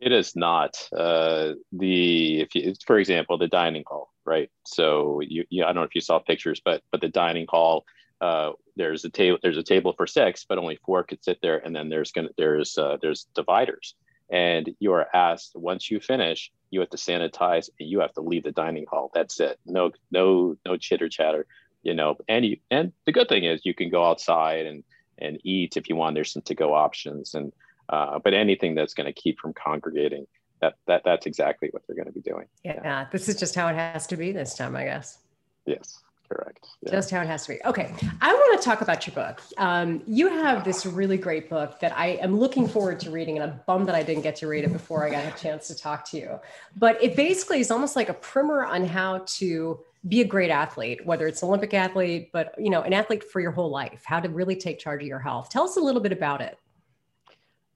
It 0.00 0.12
is 0.12 0.36
not 0.36 0.76
uh, 0.96 1.54
the 1.72 2.40
if 2.40 2.54
you, 2.54 2.74
for 2.86 2.98
example 2.98 3.38
the 3.38 3.48
dining 3.48 3.84
hall, 3.86 4.12
right? 4.24 4.50
So 4.64 5.20
you, 5.20 5.44
you, 5.50 5.64
I 5.64 5.68
don't 5.68 5.76
know 5.76 5.82
if 5.82 5.94
you 5.94 6.00
saw 6.00 6.18
pictures, 6.18 6.60
but 6.64 6.82
but 6.92 7.00
the 7.00 7.08
dining 7.08 7.46
hall, 7.48 7.84
uh, 8.20 8.52
there's 8.76 9.04
a 9.04 9.10
table 9.10 9.38
there's 9.42 9.58
a 9.58 9.62
table 9.62 9.94
for 9.96 10.06
six, 10.06 10.44
but 10.48 10.58
only 10.58 10.78
four 10.84 11.02
could 11.02 11.22
sit 11.24 11.38
there, 11.42 11.58
and 11.58 11.74
then 11.74 11.88
there's 11.88 12.12
gonna 12.12 12.28
there's 12.36 12.78
uh, 12.78 12.96
there's 13.02 13.26
dividers, 13.34 13.94
and 14.30 14.70
you 14.78 14.92
are 14.92 15.08
asked 15.14 15.52
once 15.56 15.90
you 15.90 15.98
finish, 15.98 16.52
you 16.70 16.80
have 16.80 16.90
to 16.90 16.96
sanitize 16.96 17.68
and 17.80 17.88
you 17.88 18.00
have 18.00 18.12
to 18.12 18.20
leave 18.20 18.44
the 18.44 18.52
dining 18.52 18.86
hall. 18.88 19.10
That's 19.14 19.40
it. 19.40 19.58
No 19.66 19.90
no 20.12 20.56
no 20.64 20.76
chitter 20.76 21.08
chatter, 21.08 21.46
you 21.82 21.94
know. 21.94 22.16
And 22.28 22.46
you 22.46 22.58
and 22.70 22.92
the 23.04 23.12
good 23.12 23.28
thing 23.28 23.44
is 23.44 23.62
you 23.64 23.74
can 23.74 23.90
go 23.90 24.04
outside 24.04 24.66
and 24.66 24.84
and 25.18 25.40
eat 25.42 25.76
if 25.76 25.88
you 25.88 25.96
want. 25.96 26.14
There's 26.14 26.32
some 26.32 26.42
to 26.42 26.54
go 26.54 26.74
options 26.74 27.34
and 27.34 27.52
uh, 27.88 28.18
but 28.18 28.34
anything 28.34 28.74
that's 28.74 28.94
going 28.94 29.06
to 29.06 29.12
keep 29.12 29.38
from 29.38 29.52
congregating, 29.52 30.26
that, 30.60 30.74
that 30.86 31.02
that's 31.04 31.26
exactly 31.26 31.68
what 31.72 31.82
they're 31.86 31.96
going 31.96 32.06
to 32.06 32.12
be 32.12 32.20
doing. 32.20 32.46
Yeah, 32.64 32.80
yeah, 32.82 33.06
this 33.10 33.28
is 33.28 33.38
just 33.38 33.54
how 33.54 33.68
it 33.68 33.74
has 33.74 34.06
to 34.08 34.16
be 34.16 34.32
this 34.32 34.54
time, 34.54 34.76
I 34.76 34.84
guess. 34.84 35.18
Yes, 35.66 36.02
correct. 36.28 36.66
Yeah. 36.82 36.90
Just 36.92 37.10
how 37.10 37.20
it 37.20 37.26
has 37.26 37.46
to 37.46 37.52
be. 37.52 37.60
Okay, 37.64 37.94
I 38.20 38.32
want 38.32 38.60
to 38.60 38.64
talk 38.64 38.80
about 38.80 39.06
your 39.06 39.14
book. 39.14 39.40
Um, 39.56 40.02
you 40.06 40.28
have 40.28 40.64
this 40.64 40.84
really 40.84 41.16
great 41.16 41.48
book 41.48 41.78
that 41.80 41.96
I 41.96 42.18
am 42.20 42.38
looking 42.38 42.66
forward 42.66 43.00
to 43.00 43.10
reading, 43.10 43.38
and 43.38 43.50
I'm 43.50 43.60
bummed 43.66 43.86
that 43.88 43.94
I 43.94 44.02
didn't 44.02 44.22
get 44.22 44.36
to 44.36 44.48
read 44.48 44.64
it 44.64 44.72
before 44.72 45.06
I 45.06 45.10
got 45.10 45.24
a 45.24 45.40
chance 45.40 45.68
to 45.68 45.76
talk 45.76 46.08
to 46.10 46.18
you. 46.18 46.40
But 46.76 47.02
it 47.02 47.16
basically 47.16 47.60
is 47.60 47.70
almost 47.70 47.96
like 47.96 48.08
a 48.08 48.14
primer 48.14 48.64
on 48.64 48.84
how 48.84 49.24
to 49.26 49.80
be 50.06 50.20
a 50.20 50.24
great 50.24 50.50
athlete, 50.50 51.04
whether 51.04 51.26
it's 51.26 51.42
an 51.42 51.48
Olympic 51.48 51.74
athlete, 51.74 52.30
but 52.32 52.54
you 52.58 52.70
know, 52.70 52.82
an 52.82 52.92
athlete 52.92 53.24
for 53.24 53.40
your 53.40 53.50
whole 53.50 53.70
life, 53.70 54.02
how 54.04 54.20
to 54.20 54.28
really 54.28 54.56
take 54.56 54.78
charge 54.78 55.02
of 55.02 55.08
your 55.08 55.18
health. 55.18 55.50
Tell 55.50 55.64
us 55.64 55.76
a 55.76 55.80
little 55.80 56.00
bit 56.00 56.12
about 56.12 56.40
it. 56.40 56.58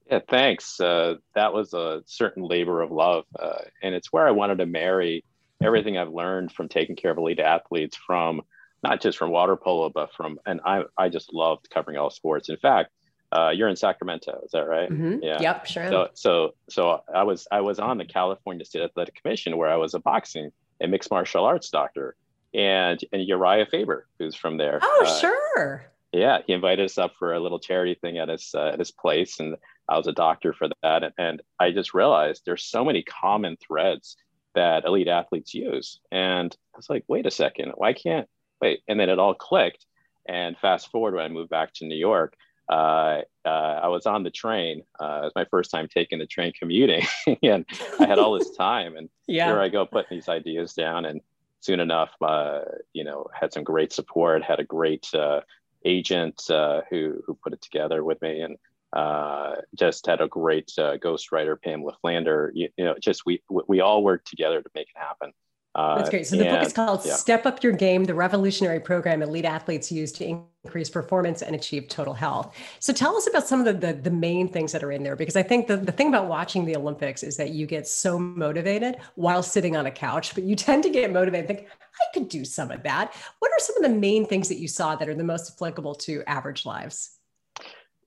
Yeah, 0.09 0.19
thanks. 0.29 0.79
Uh, 0.79 1.15
that 1.35 1.53
was 1.53 1.73
a 1.73 2.03
certain 2.05 2.43
labor 2.43 2.81
of 2.81 2.91
love. 2.91 3.25
Uh, 3.37 3.59
and 3.81 3.95
it's 3.95 4.11
where 4.11 4.27
I 4.27 4.31
wanted 4.31 4.57
to 4.59 4.65
marry 4.65 5.23
everything 5.61 5.97
I've 5.97 6.13
learned 6.13 6.51
from 6.51 6.67
taking 6.67 6.95
care 6.95 7.11
of 7.11 7.17
elite 7.17 7.39
athletes 7.39 7.95
from 7.95 8.41
not 8.83 9.01
just 9.01 9.17
from 9.17 9.31
water 9.31 9.55
polo, 9.55 9.89
but 9.89 10.13
from, 10.13 10.39
and 10.45 10.59
I, 10.65 10.83
I 10.97 11.07
just 11.07 11.33
loved 11.33 11.69
covering 11.69 11.97
all 11.97 12.09
sports. 12.09 12.49
In 12.49 12.57
fact, 12.57 12.91
uh, 13.31 13.49
you're 13.49 13.69
in 13.69 13.77
Sacramento, 13.77 14.41
is 14.43 14.51
that 14.51 14.67
right? 14.67 14.89
Mm-hmm. 14.89 15.19
Yeah. 15.23 15.41
Yep, 15.41 15.65
sure. 15.65 15.87
So, 15.87 16.07
so, 16.13 16.55
so 16.69 17.01
I 17.15 17.23
was, 17.23 17.47
I 17.49 17.61
was 17.61 17.79
on 17.79 17.97
the 17.97 18.03
California 18.03 18.65
State 18.65 18.83
Athletic 18.83 19.15
Commission 19.21 19.55
where 19.57 19.69
I 19.69 19.77
was 19.77 19.93
a 19.93 19.99
boxing 19.99 20.51
and 20.81 20.91
mixed 20.91 21.09
martial 21.09 21.45
arts 21.45 21.69
doctor 21.69 22.15
and, 22.53 22.99
and 23.13 23.25
Uriah 23.25 23.65
Faber, 23.65 24.05
who's 24.19 24.35
from 24.35 24.57
there. 24.57 24.79
Oh, 24.83 25.03
uh, 25.07 25.19
sure. 25.19 25.85
Yeah. 26.11 26.39
He 26.45 26.51
invited 26.51 26.83
us 26.83 26.97
up 26.97 27.13
for 27.17 27.33
a 27.33 27.39
little 27.39 27.59
charity 27.59 27.95
thing 27.95 28.17
at 28.17 28.27
his, 28.27 28.53
uh, 28.53 28.67
at 28.73 28.79
his 28.79 28.91
place. 28.91 29.39
And 29.39 29.55
I 29.89 29.97
was 29.97 30.07
a 30.07 30.13
doctor 30.13 30.53
for 30.53 30.69
that. 30.81 31.03
And, 31.03 31.13
and 31.17 31.41
I 31.59 31.71
just 31.71 31.93
realized 31.93 32.43
there's 32.45 32.63
so 32.63 32.85
many 32.85 33.03
common 33.03 33.57
threads 33.57 34.15
that 34.55 34.85
elite 34.85 35.07
athletes 35.07 35.53
use. 35.53 35.99
And 36.11 36.55
I 36.73 36.77
was 36.77 36.89
like, 36.89 37.03
wait 37.07 37.25
a 37.25 37.31
second, 37.31 37.71
why 37.75 37.93
can't 37.93 38.27
wait? 38.61 38.81
And 38.87 38.99
then 38.99 39.09
it 39.09 39.19
all 39.19 39.33
clicked. 39.33 39.85
And 40.27 40.57
fast 40.57 40.89
forward 40.89 41.15
when 41.15 41.25
I 41.25 41.27
moved 41.27 41.49
back 41.49 41.73
to 41.75 41.85
New 41.85 41.97
York, 41.97 42.35
uh, 42.69 43.21
uh, 43.45 43.49
I 43.83 43.87
was 43.87 44.05
on 44.05 44.23
the 44.23 44.31
train. 44.31 44.83
Uh, 45.01 45.21
it 45.21 45.25
was 45.25 45.31
my 45.35 45.45
first 45.45 45.69
time 45.69 45.89
taking 45.93 46.19
the 46.19 46.25
train 46.25 46.53
commuting, 46.57 47.05
and 47.43 47.65
I 47.99 48.05
had 48.05 48.19
all 48.19 48.37
this 48.37 48.51
time. 48.57 48.95
And 48.95 49.09
yeah. 49.27 49.47
here 49.47 49.59
I 49.59 49.67
go 49.67 49.85
putting 49.85 50.17
these 50.17 50.29
ideas 50.29 50.73
down. 50.73 51.03
And 51.03 51.19
soon 51.59 51.81
enough, 51.81 52.11
uh, 52.21 52.61
you 52.93 53.03
know, 53.03 53.27
had 53.37 53.51
some 53.51 53.65
great 53.65 53.91
support. 53.91 54.43
Had 54.43 54.61
a 54.61 54.63
great 54.63 55.13
uh, 55.13 55.41
agent 55.83 56.49
uh, 56.49 56.81
who 56.89 57.21
who 57.27 57.37
put 57.43 57.51
it 57.51 57.61
together 57.61 58.01
with 58.03 58.21
me, 58.21 58.39
and 58.39 58.57
uh, 58.93 59.55
just 59.75 60.05
had 60.05 60.21
a 60.21 60.27
great 60.27 60.71
uh, 60.77 60.97
ghostwriter, 60.97 61.59
Pamela 61.61 61.93
Flander. 62.03 62.51
You, 62.53 62.69
you, 62.77 62.85
know, 62.85 62.95
just 62.99 63.25
we 63.25 63.41
we 63.67 63.81
all 63.81 64.03
worked 64.03 64.27
together 64.27 64.61
to 64.61 64.69
make 64.75 64.87
it 64.87 64.99
happen. 64.99 65.33
Uh, 65.75 65.97
That's 65.97 66.11
great. 66.11 66.27
So 66.27 66.35
the 66.35 66.47
and, 66.47 66.57
book 66.57 66.67
is 66.67 66.73
called 66.73 67.01
yeah. 67.03 67.15
"Step 67.15 67.47
Up 67.47 67.63
Your 67.63 67.73
Game: 67.73 68.03
The 68.03 68.13
Revolutionary 68.13 68.79
Program 68.79 69.23
Elite 69.23 69.45
Athletes 69.45 69.91
Use 69.91 70.11
to 70.13 70.39
Increase 70.63 70.91
Performance 70.91 71.41
and 71.41 71.55
Achieve 71.55 71.87
Total 71.87 72.13
Health." 72.13 72.55
So 72.79 72.93
tell 72.93 73.17
us 73.17 73.27
about 73.27 73.47
some 73.47 73.59
of 73.59 73.65
the 73.65 73.87
the, 73.87 73.93
the 73.93 74.11
main 74.11 74.47
things 74.47 74.71
that 74.73 74.83
are 74.83 74.91
in 74.91 75.01
there, 75.01 75.15
because 75.15 75.35
I 75.35 75.41
think 75.41 75.65
the, 75.65 75.77
the 75.77 75.91
thing 75.91 76.09
about 76.09 76.27
watching 76.27 76.63
the 76.63 76.75
Olympics 76.75 77.23
is 77.23 77.35
that 77.37 77.49
you 77.49 77.65
get 77.65 77.87
so 77.87 78.19
motivated 78.19 78.97
while 79.15 79.41
sitting 79.41 79.75
on 79.75 79.87
a 79.87 79.91
couch, 79.91 80.35
but 80.35 80.43
you 80.43 80.55
tend 80.55 80.83
to 80.83 80.91
get 80.91 81.11
motivated. 81.11 81.49
and 81.49 81.57
Think 81.57 81.69
I 81.81 82.05
could 82.13 82.29
do 82.29 82.45
some 82.45 82.69
of 82.69 82.83
that. 82.83 83.15
What 83.39 83.51
are 83.51 83.59
some 83.59 83.77
of 83.77 83.81
the 83.81 83.97
main 83.97 84.27
things 84.27 84.49
that 84.49 84.59
you 84.59 84.67
saw 84.67 84.95
that 84.95 85.09
are 85.09 85.15
the 85.15 85.23
most 85.23 85.51
applicable 85.51 85.95
to 85.95 86.21
average 86.27 86.67
lives? 86.67 87.17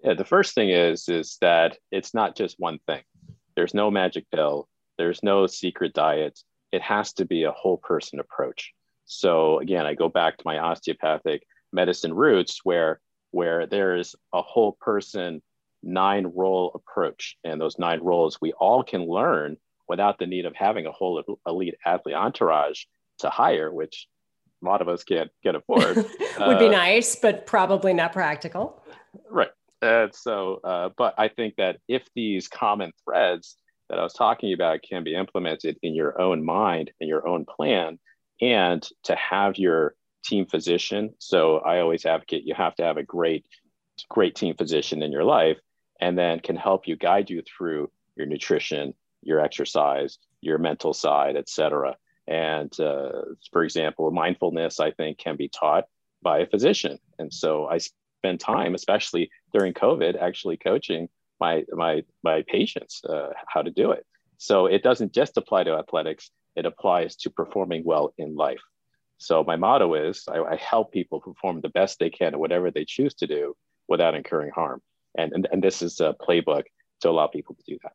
Yeah, 0.07 0.15
the 0.15 0.25
first 0.25 0.55
thing 0.55 0.71
is 0.71 1.09
is 1.09 1.37
that 1.41 1.79
it's 1.91 2.15
not 2.15 2.37
just 2.37 2.61
one 2.61 2.79
thing. 2.87 3.03
There's 3.57 3.75
no 3.75 3.91
magic 3.91 4.25
pill. 4.33 4.69
There's 4.99 5.21
no 5.25 5.49
secret 5.49 5.95
diet. 5.95 6.39
It 6.71 6.81
has 6.81 7.13
to 7.15 7.25
be 7.25 7.43
a 7.43 7.51
whole 7.51 7.79
person 7.79 8.21
approach. 8.21 8.73
So 9.07 9.59
again, 9.59 9.85
I 9.85 9.95
go 9.95 10.09
back 10.09 10.37
to 10.37 10.45
my 10.47 10.59
osteopathic 10.59 11.43
medicine 11.73 12.15
roots 12.15 12.61
where 12.63 13.01
where 13.33 13.67
there's 13.67 14.15
a 14.33 14.43
whole 14.43 14.77
person 14.81 15.43
nine 15.83 16.33
role 16.37 16.71
approach 16.77 17.37
and 17.43 17.61
those 17.61 17.79
nine 17.79 18.01
roles 18.01 18.41
we 18.41 18.53
all 18.53 18.85
can 18.85 19.07
learn 19.07 19.57
without 19.89 20.19
the 20.19 20.27
need 20.27 20.47
of 20.47 20.55
having 20.55 20.87
a 20.87 20.93
whole 20.93 21.23
elite 21.47 21.75
athlete 21.85 22.15
entourage 22.15 22.85
to 23.19 23.29
hire 23.29 23.73
which 23.73 24.07
a 24.63 24.67
lot 24.67 24.81
of 24.81 24.89
us 24.89 25.03
can't 25.03 25.31
get 25.43 25.57
afford. 25.57 25.97
Would 26.39 26.59
be 26.59 26.67
uh, 26.67 26.71
nice, 26.71 27.17
but 27.17 27.45
probably 27.47 27.93
not 27.93 28.13
practical. 28.13 28.83
Right. 29.31 29.51
And 29.83 30.15
so, 30.15 30.61
uh, 30.65 30.91
but 30.97 31.15
I 31.19 31.29
think 31.29 31.57
that 31.57 31.79
if 31.89 32.03
these 32.15 32.49
common 32.49 32.93
threads 33.05 33.57
that 33.89 33.99
I 33.99 34.03
was 34.03 34.15
talking 34.15 34.53
about 34.53 34.83
can 34.83 35.05
be 35.05 35.15
implemented 35.15 35.79
in 35.83 35.95
your 35.95 36.21
own 36.21 36.45
mind 36.45 36.91
and 37.01 37.09
your 37.09 37.27
own 37.29 37.45
plan, 37.45 37.99
and 38.41 38.87
to 39.05 39.15
have 39.17 39.57
your 39.59 39.95
team 40.25 40.47
physician. 40.47 41.15
So 41.19 41.59
I 41.59 41.81
always 41.81 42.05
advocate 42.05 42.45
you 42.45 42.55
have 42.55 42.75
to 42.77 42.83
have 42.83 42.97
a 42.97 43.03
great, 43.03 43.47
great 44.09 44.35
team 44.35 44.55
physician 44.57 45.03
in 45.03 45.13
your 45.13 45.25
life, 45.25 45.59
and 46.01 46.19
then 46.19 46.41
can 46.41 46.57
help 46.57 46.87
you 46.87 46.97
guide 46.97 47.31
you 47.31 47.43
through 47.43 47.91
your 48.17 48.27
nutrition, 48.27 48.95
your 49.23 49.41
exercise, 49.41 50.19
your 50.41 50.59
mental 50.59 50.93
side, 50.93 51.37
etc. 51.37 51.97
And 52.27 52.79
uh, 52.81 53.23
for 53.53 53.63
example, 53.63 54.11
mindfulness, 54.11 54.81
I 54.81 54.91
think, 54.91 55.19
can 55.19 55.37
be 55.37 55.49
taught 55.49 55.85
by 56.23 56.41
a 56.41 56.47
physician. 56.47 56.99
And 57.19 57.33
so 57.33 57.67
I 57.67 57.79
spend 57.79 58.41
time, 58.41 58.75
especially 58.75 59.31
during 59.57 59.73
COVID, 59.73 60.21
actually 60.21 60.59
coaching 60.59 61.09
my 61.41 61.65
my 61.73 62.03
my 62.23 62.45
patients 62.47 63.03
uh, 63.09 63.31
how 63.53 63.63
to 63.63 63.71
do 63.71 63.91
it. 63.93 64.05
So 64.39 64.67
it 64.67 64.83
doesn't 64.83 65.13
just 65.13 65.37
apply 65.37 65.65
to 65.65 65.73
athletics; 65.83 66.31
it 66.57 66.67
applies 66.67 67.17
to 67.17 67.31
performing 67.31 67.83
well 67.85 68.13
in 68.19 68.37
life. 68.37 68.65
So 69.19 69.45
my 69.45 69.57
motto 69.57 69.95
is: 69.95 70.25
I, 70.29 70.39
I 70.55 70.57
help 70.57 70.93
people 70.93 71.21
perform 71.21 71.61
the 71.61 71.71
best 71.71 71.99
they 71.99 72.11
can 72.11 72.35
at 72.35 72.41
whatever 72.41 72.71
they 72.71 72.85
choose 72.85 73.15
to 73.15 73.27
do 73.27 73.55
without 73.89 74.15
incurring 74.15 74.53
harm. 74.55 74.83
And 75.17 75.33
and, 75.33 75.49
and 75.53 75.63
this 75.63 75.81
is 75.81 76.01
a 76.01 76.15
playbook 76.27 76.65
to 77.01 77.11
allow 77.11 77.27
people 77.27 77.55
to 77.55 77.65
do 77.67 77.79
that. 77.83 77.93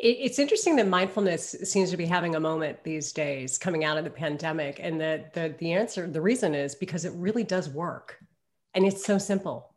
It's 0.00 0.38
interesting 0.38 0.76
that 0.76 0.88
mindfulness 0.88 1.42
seems 1.64 1.90
to 1.92 1.96
be 1.96 2.04
having 2.04 2.34
a 2.34 2.40
moment 2.40 2.82
these 2.82 3.12
days 3.12 3.56
coming 3.56 3.84
out 3.84 3.96
of 3.96 4.04
the 4.04 4.10
pandemic. 4.10 4.80
And 4.82 5.00
the, 5.00 5.24
the, 5.32 5.54
the 5.58 5.72
answer, 5.72 6.06
the 6.06 6.20
reason 6.20 6.54
is 6.54 6.74
because 6.74 7.06
it 7.06 7.12
really 7.14 7.42
does 7.42 7.70
work. 7.70 8.18
And 8.74 8.84
it's 8.84 9.02
so 9.02 9.16
simple 9.16 9.70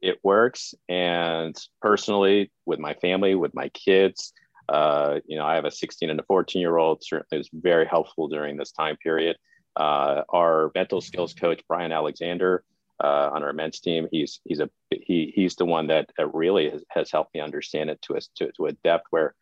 it 0.00 0.18
works. 0.22 0.74
And 0.88 1.56
personally, 1.80 2.50
with 2.66 2.78
my 2.78 2.94
family, 2.94 3.34
with 3.34 3.54
my 3.54 3.68
kids, 3.70 4.32
uh, 4.68 5.20
you 5.26 5.36
know, 5.36 5.44
I 5.44 5.56
have 5.56 5.64
a 5.64 5.70
16 5.70 6.10
and 6.10 6.20
a 6.20 6.24
14 6.24 6.60
year 6.60 6.76
old. 6.76 7.02
Certainly, 7.02 7.38
was 7.38 7.50
very 7.52 7.86
helpful 7.86 8.28
during 8.28 8.56
this 8.56 8.72
time 8.72 8.96
period. 8.96 9.36
Uh, 9.76 10.22
our 10.28 10.70
mental 10.74 11.00
skills 11.00 11.34
coach 11.34 11.62
Brian 11.68 11.92
Alexander 11.92 12.64
uh, 13.02 13.30
on 13.32 13.42
our 13.42 13.52
men's 13.52 13.80
team, 13.80 14.08
he's 14.12 14.40
he's 14.44 14.60
a 14.60 14.68
he 14.90 15.32
he's 15.34 15.56
the 15.56 15.64
one 15.64 15.86
that 15.88 16.10
really 16.34 16.70
has, 16.70 16.84
has 16.90 17.10
helped 17.10 17.34
me 17.34 17.40
understand 17.40 17.90
it 17.90 18.00
to 18.02 18.16
us 18.16 18.28
to, 18.36 18.50
to 18.52 18.66
a 18.66 18.72
depth 18.72 19.06
where 19.10 19.34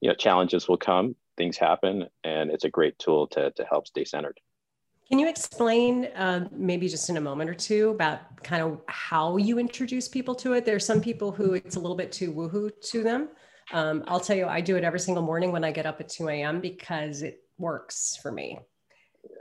you 0.00 0.08
know 0.08 0.14
challenges 0.14 0.66
will 0.66 0.78
come, 0.78 1.14
things 1.36 1.56
happen, 1.56 2.06
and 2.24 2.50
it's 2.50 2.64
a 2.64 2.70
great 2.70 2.98
tool 2.98 3.26
to 3.28 3.50
to 3.52 3.64
help 3.64 3.86
stay 3.86 4.04
centered. 4.04 4.38
Can 5.08 5.18
you 5.18 5.28
explain, 5.28 6.06
uh, 6.16 6.48
maybe 6.52 6.88
just 6.88 7.10
in 7.10 7.16
a 7.16 7.20
moment 7.20 7.50
or 7.50 7.54
two, 7.54 7.90
about 7.90 8.42
kind 8.42 8.62
of 8.62 8.80
how 8.86 9.36
you 9.36 9.58
introduce 9.58 10.08
people 10.08 10.34
to 10.36 10.54
it? 10.54 10.64
There's 10.64 10.86
some 10.86 11.00
people 11.00 11.32
who 11.32 11.54
it's 11.54 11.76
a 11.76 11.80
little 11.80 11.96
bit 11.96 12.12
too 12.12 12.32
woohoo 12.32 12.70
to 12.90 13.02
them. 13.02 13.28
Um, 13.72 14.04
I'll 14.06 14.20
tell 14.20 14.36
you, 14.36 14.46
I 14.46 14.60
do 14.60 14.76
it 14.76 14.84
every 14.84 15.00
single 15.00 15.22
morning 15.22 15.52
when 15.52 15.64
I 15.64 15.72
get 15.72 15.86
up 15.86 16.00
at 16.00 16.08
2 16.08 16.28
a.m. 16.28 16.60
because 16.60 17.22
it 17.22 17.42
works 17.58 18.18
for 18.22 18.32
me, 18.32 18.58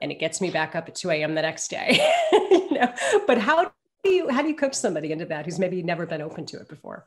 and 0.02 0.12
it 0.12 0.19
gets 0.19 0.41
me 0.41 0.52
back 0.52 0.76
up 0.76 0.88
at 0.88 0.95
2 0.95 1.10
a.m. 1.12 1.36
the 1.36 1.41
next 1.41 1.69
day. 1.69 2.06
you 2.32 2.74
know? 2.74 2.93
But 3.28 3.38
how 3.38 3.71
do 4.04 4.10
you 4.10 4.30
how 4.30 4.41
do 4.41 4.47
you 4.47 4.56
coach 4.56 4.74
somebody 4.74 5.12
into 5.12 5.26
that 5.26 5.45
who's 5.45 5.60
maybe 5.60 5.82
never 5.84 6.06
been 6.06 6.21
open 6.21 6.45
to 6.47 6.58
it 6.58 6.67
before? 6.67 7.06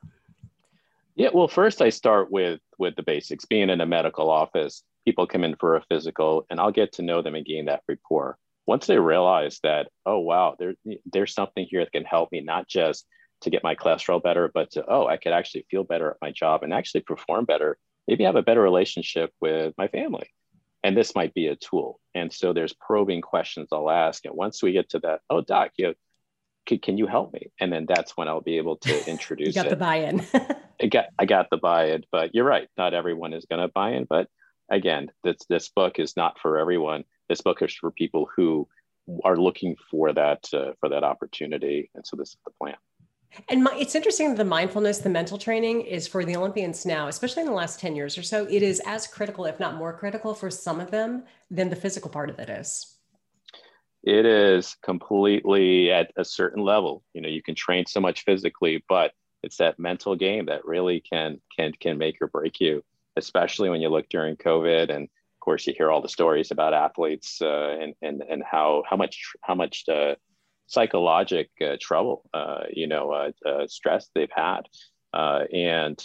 Yeah, 1.16 1.28
well, 1.32 1.48
first 1.48 1.82
I 1.82 1.90
start 1.90 2.30
with 2.30 2.60
with 2.78 2.96
the 2.96 3.02
basics. 3.02 3.44
Being 3.44 3.70
in 3.70 3.80
a 3.80 3.86
medical 3.86 4.30
office, 4.30 4.82
people 5.04 5.26
come 5.26 5.44
in 5.44 5.54
for 5.56 5.76
a 5.76 5.82
physical, 5.82 6.46
and 6.50 6.58
I'll 6.58 6.72
get 6.72 6.92
to 6.94 7.02
know 7.02 7.22
them 7.22 7.34
and 7.34 7.44
gain 7.44 7.66
that 7.66 7.82
rapport 7.88 8.38
once 8.66 8.87
they 8.87 8.98
realize 8.98 9.61
that, 9.62 9.88
oh 10.07 10.18
wow, 10.18 10.57
there, 10.59 10.74
there's 11.11 11.35
something 11.35 11.66
here 11.68 11.85
that 11.85 11.92
can 11.92 12.05
help 12.05 12.33
me 12.33 12.40
not 12.40 12.68
just 12.68 13.07
to 13.42 13.50
get 13.50 13.62
my 13.62 13.74
cholesterol 13.74 14.22
better, 14.22 14.50
but 14.53 14.72
to 14.72 14.85
oh, 14.88 15.07
I 15.07 15.16
could 15.16 15.33
actually 15.33 15.66
feel 15.70 15.85
better 15.85 16.11
at 16.11 16.16
my 16.22 16.31
job 16.31 16.62
and 16.62 16.72
actually 16.72 17.03
perform 17.03 17.44
better. 17.44 17.79
Maybe 18.09 18.24
have 18.24 18.37
a 18.37 18.42
better 18.42 18.62
relationship 18.62 19.33
with 19.40 19.74
my 19.77 19.88
family. 19.88 20.31
And 20.83 20.96
this 20.96 21.14
might 21.14 21.33
be 21.33 21.46
a 21.46 21.57
tool. 21.57 21.98
And 22.14 22.33
so 22.33 22.53
there's 22.53 22.74
probing 22.74 23.22
questions 23.22 23.68
I'll 23.72 23.90
ask. 23.90 24.24
And 24.27 24.35
once 24.35 24.62
we 24.62 24.72
get 24.72 24.90
to 24.90 24.98
that, 25.00 25.20
oh 25.31 25.40
doc, 25.40 25.72
you 25.77 25.94
can, 26.66 26.79
can 26.79 26.98
you 26.98 27.07
help 27.07 27.33
me? 27.33 27.50
And 27.61 27.72
then 27.72 27.87
that's 27.87 28.16
when 28.16 28.29
I'll 28.29 28.40
be 28.40 28.59
able 28.59 28.77
to 28.79 29.11
introduce. 29.11 29.48
you 29.55 29.55
got 29.55 29.66
it. 29.66 29.70
the 29.70 29.77
buy-in. 29.77 30.24
I 30.83 30.87
got 30.87 31.07
I 31.18 31.24
got 31.27 31.48
the 31.50 31.57
buy-in, 31.57 32.05
but 32.11 32.35
you're 32.35 32.44
right. 32.44 32.68
Not 32.77 32.94
everyone 32.94 33.33
is 33.33 33.46
going 33.48 33.61
to 33.61 33.68
buy 33.68 33.92
in. 33.92 34.07
But 34.09 34.29
again, 34.70 35.11
this 35.22 35.37
this 35.48 35.68
book 35.68 35.98
is 35.98 36.16
not 36.16 36.38
for 36.40 36.59
everyone 36.59 37.05
this 37.28 37.40
book 37.40 37.62
is 37.62 37.74
for 37.74 37.90
people 37.90 38.28
who 38.34 38.68
are 39.24 39.37
looking 39.37 39.76
for 39.90 40.12
that 40.12 40.48
uh, 40.52 40.72
for 40.80 40.88
that 40.88 41.04
opportunity. 41.04 41.90
And 41.94 42.06
so 42.06 42.16
this 42.16 42.30
is 42.30 42.37
the 42.44 42.52
plan. 42.60 42.76
And 43.48 43.64
my, 43.64 43.76
it's 43.76 43.94
interesting 43.94 44.28
that 44.28 44.37
the 44.37 44.44
mindfulness 44.44 44.98
the 44.98 45.10
mental 45.10 45.38
training 45.38 45.80
is 45.80 46.06
for 46.06 46.24
the 46.24 46.37
olympians 46.37 46.87
now 46.87 47.08
especially 47.08 47.42
in 47.42 47.48
the 47.48 47.54
last 47.54 47.80
10 47.80 47.96
years 47.96 48.16
or 48.16 48.22
so 48.22 48.46
it 48.48 48.62
is 48.62 48.80
as 48.87 49.08
critical 49.08 49.44
if 49.44 49.58
not 49.58 49.74
more 49.74 49.92
critical 49.92 50.34
for 50.34 50.50
some 50.50 50.78
of 50.78 50.92
them 50.92 51.24
than 51.50 51.68
the 51.68 51.74
physical 51.74 52.08
part 52.10 52.30
of 52.30 52.38
it 52.38 52.48
is. 52.48 52.96
It 54.04 54.24
is 54.24 54.76
completely 54.84 55.90
at 55.90 56.12
a 56.16 56.24
certain 56.24 56.62
level. 56.62 57.02
You 57.12 57.22
know 57.22 57.28
you 57.28 57.42
can 57.42 57.56
train 57.56 57.87
so 57.87 58.00
much 58.00 58.22
physically 58.22 58.84
but 58.88 59.12
it's 59.42 59.56
that 59.56 59.78
mental 59.78 60.14
game 60.14 60.46
that 60.46 60.64
really 60.64 61.00
can 61.00 61.40
can 61.56 61.72
can 61.80 61.98
make 61.98 62.22
or 62.22 62.28
break 62.28 62.60
you 62.60 62.84
especially 63.16 63.68
when 63.68 63.80
you 63.80 63.88
look 63.88 64.08
during 64.08 64.37
covid 64.37 64.94
and 64.94 65.08
course, 65.44 65.66
you 65.66 65.74
hear 65.76 65.90
all 65.90 66.00
the 66.00 66.09
stories 66.09 66.50
about 66.50 66.74
athletes 66.74 67.40
uh, 67.42 67.76
and, 67.80 67.94
and, 68.02 68.22
and 68.28 68.42
how, 68.42 68.83
how 68.88 68.96
much, 68.96 69.22
how 69.42 69.54
much 69.54 69.85
uh, 69.88 70.14
psychologic 70.66 71.50
uh, 71.61 71.76
trouble, 71.80 72.24
uh, 72.33 72.64
you 72.70 72.87
know, 72.87 73.12
uh, 73.12 73.30
uh, 73.46 73.66
stress 73.66 74.09
they've 74.14 74.28
had. 74.35 74.62
and 75.12 75.98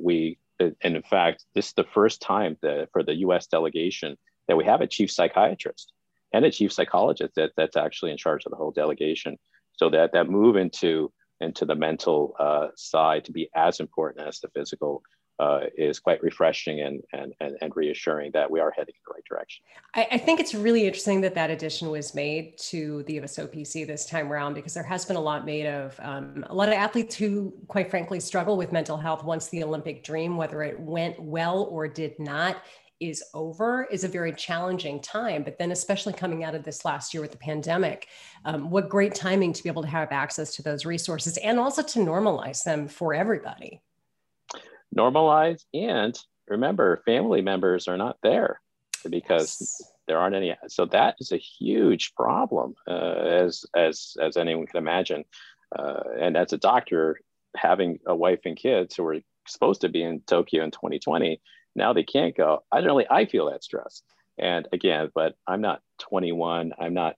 we, 0.00 0.38
and 0.60 0.76
in 0.82 1.02
fact, 1.02 1.44
this 1.54 1.68
is 1.68 1.72
the 1.74 1.90
first 1.92 2.22
time 2.22 2.56
that 2.62 2.88
for 2.92 3.02
the 3.02 3.16
US 3.26 3.46
delegation 3.48 4.16
that 4.46 4.56
we 4.56 4.64
have 4.64 4.80
a 4.80 4.86
chief 4.86 5.10
psychiatrist 5.10 5.92
and 6.32 6.44
a 6.44 6.50
chief 6.50 6.72
psychologist 6.72 7.34
that, 7.34 7.50
that's 7.56 7.76
actually 7.76 8.12
in 8.12 8.16
charge 8.16 8.46
of 8.46 8.50
the 8.50 8.56
whole 8.56 8.70
delegation. 8.70 9.36
So 9.72 9.90
that, 9.90 10.12
that 10.12 10.30
move 10.30 10.56
into, 10.56 11.12
into 11.40 11.64
the 11.64 11.74
mental 11.74 12.34
side 12.76 13.24
to 13.24 13.32
be 13.32 13.48
as 13.54 13.80
important 13.80 14.26
as 14.26 14.38
the 14.38 14.48
physical 14.54 15.02
uh, 15.40 15.60
is 15.76 15.98
quite 15.98 16.22
refreshing 16.22 16.80
and, 16.80 17.02
and, 17.12 17.34
and, 17.40 17.56
and, 17.60 17.74
reassuring 17.74 18.30
that 18.32 18.48
we 18.48 18.60
are 18.60 18.70
heading 18.70 18.94
in 18.94 19.00
the 19.04 19.14
right 19.14 19.24
direction. 19.24 19.64
I, 19.94 20.06
I, 20.12 20.18
think 20.18 20.38
it's 20.38 20.54
really 20.54 20.86
interesting 20.86 21.20
that 21.22 21.34
that 21.34 21.50
addition 21.50 21.90
was 21.90 22.14
made 22.14 22.56
to 22.58 23.02
the 23.04 23.18
USOPC 23.18 23.84
this 23.84 24.06
time 24.06 24.32
around 24.32 24.54
because 24.54 24.74
there 24.74 24.84
has 24.84 25.04
been 25.04 25.16
a 25.16 25.20
lot 25.20 25.44
made 25.44 25.66
of 25.66 25.98
um, 26.00 26.44
a 26.48 26.54
lot 26.54 26.68
of 26.68 26.74
athletes 26.74 27.16
who, 27.16 27.52
quite 27.66 27.90
frankly, 27.90 28.20
struggle 28.20 28.56
with 28.56 28.70
mental 28.70 28.96
health 28.96 29.24
once 29.24 29.48
the 29.48 29.64
Olympic 29.64 30.04
dream, 30.04 30.36
whether 30.36 30.62
it 30.62 30.78
went 30.78 31.18
well 31.18 31.64
or 31.64 31.88
did 31.88 32.16
not, 32.20 32.58
is 33.00 33.24
over 33.34 33.88
is 33.90 34.04
a 34.04 34.08
very 34.08 34.32
challenging 34.32 35.00
time. 35.00 35.42
But 35.42 35.58
then, 35.58 35.72
especially 35.72 36.12
coming 36.12 36.44
out 36.44 36.54
of 36.54 36.62
this 36.62 36.84
last 36.84 37.12
year 37.12 37.20
with 37.20 37.32
the 37.32 37.38
pandemic, 37.38 38.06
um, 38.44 38.70
what 38.70 38.88
great 38.88 39.16
timing 39.16 39.52
to 39.52 39.62
be 39.64 39.68
able 39.68 39.82
to 39.82 39.88
have 39.88 40.12
access 40.12 40.54
to 40.54 40.62
those 40.62 40.86
resources 40.86 41.38
and 41.38 41.58
also 41.58 41.82
to 41.82 41.98
normalize 41.98 42.62
them 42.62 42.86
for 42.86 43.14
everybody 43.14 43.80
normalize 44.96 45.62
and 45.72 46.18
remember 46.48 47.02
family 47.04 47.42
members 47.42 47.88
are 47.88 47.96
not 47.96 48.18
there 48.22 48.60
because 49.08 49.58
yes. 49.60 49.92
there 50.06 50.18
aren't 50.18 50.36
any 50.36 50.54
so 50.68 50.86
that 50.86 51.16
is 51.20 51.32
a 51.32 51.36
huge 51.36 52.14
problem 52.14 52.74
uh, 52.88 53.14
as 53.14 53.64
as 53.74 54.16
as 54.20 54.36
anyone 54.36 54.66
can 54.66 54.78
imagine. 54.78 55.24
Uh, 55.76 56.00
and 56.20 56.36
as 56.36 56.52
a 56.52 56.58
doctor 56.58 57.18
having 57.56 57.98
a 58.06 58.14
wife 58.14 58.40
and 58.44 58.56
kids 58.56 58.94
who 58.94 59.02
were 59.02 59.20
supposed 59.46 59.80
to 59.80 59.88
be 59.88 60.02
in 60.02 60.20
tokyo 60.20 60.64
in 60.64 60.70
2020 60.70 61.40
now 61.76 61.92
they 61.92 62.04
can't 62.04 62.36
go. 62.36 62.62
I 62.70 62.78
don't 62.78 62.86
really 62.86 63.06
i 63.10 63.26
feel 63.26 63.50
that 63.50 63.64
stress. 63.64 64.02
And 64.38 64.68
again 64.72 65.10
but 65.14 65.36
i'm 65.46 65.60
not 65.60 65.82
21 66.00 66.72
i'm 66.78 66.94
not 66.94 67.16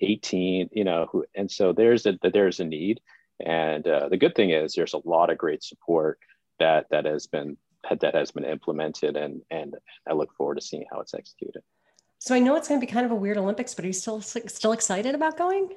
18 0.00 0.70
you 0.72 0.84
know 0.84 1.08
who, 1.10 1.24
and 1.34 1.50
so 1.50 1.72
there's 1.72 2.06
a 2.06 2.18
there's 2.22 2.60
a 2.60 2.64
need. 2.64 3.00
And 3.44 3.86
uh, 3.86 4.08
the 4.08 4.16
good 4.16 4.34
thing 4.34 4.50
is 4.50 4.74
there's 4.74 4.94
a 4.94 5.08
lot 5.08 5.30
of 5.30 5.38
great 5.38 5.62
support 5.62 6.18
that 6.58 6.86
that 6.90 7.04
has 7.04 7.26
been 7.26 7.56
that 8.00 8.14
has 8.14 8.30
been 8.30 8.44
implemented 8.44 9.16
and 9.16 9.40
and 9.50 9.74
I 10.08 10.12
look 10.12 10.34
forward 10.34 10.56
to 10.56 10.60
seeing 10.60 10.84
how 10.90 11.00
it's 11.00 11.14
executed. 11.14 11.62
So 12.20 12.34
I 12.34 12.40
know 12.40 12.56
it's 12.56 12.68
going 12.68 12.80
to 12.80 12.86
be 12.86 12.92
kind 12.92 13.06
of 13.06 13.12
a 13.12 13.14
weird 13.14 13.36
Olympics, 13.36 13.74
but 13.74 13.84
are 13.84 13.88
you 13.88 13.92
still 13.92 14.20
still 14.20 14.72
excited 14.72 15.14
about 15.14 15.38
going? 15.38 15.70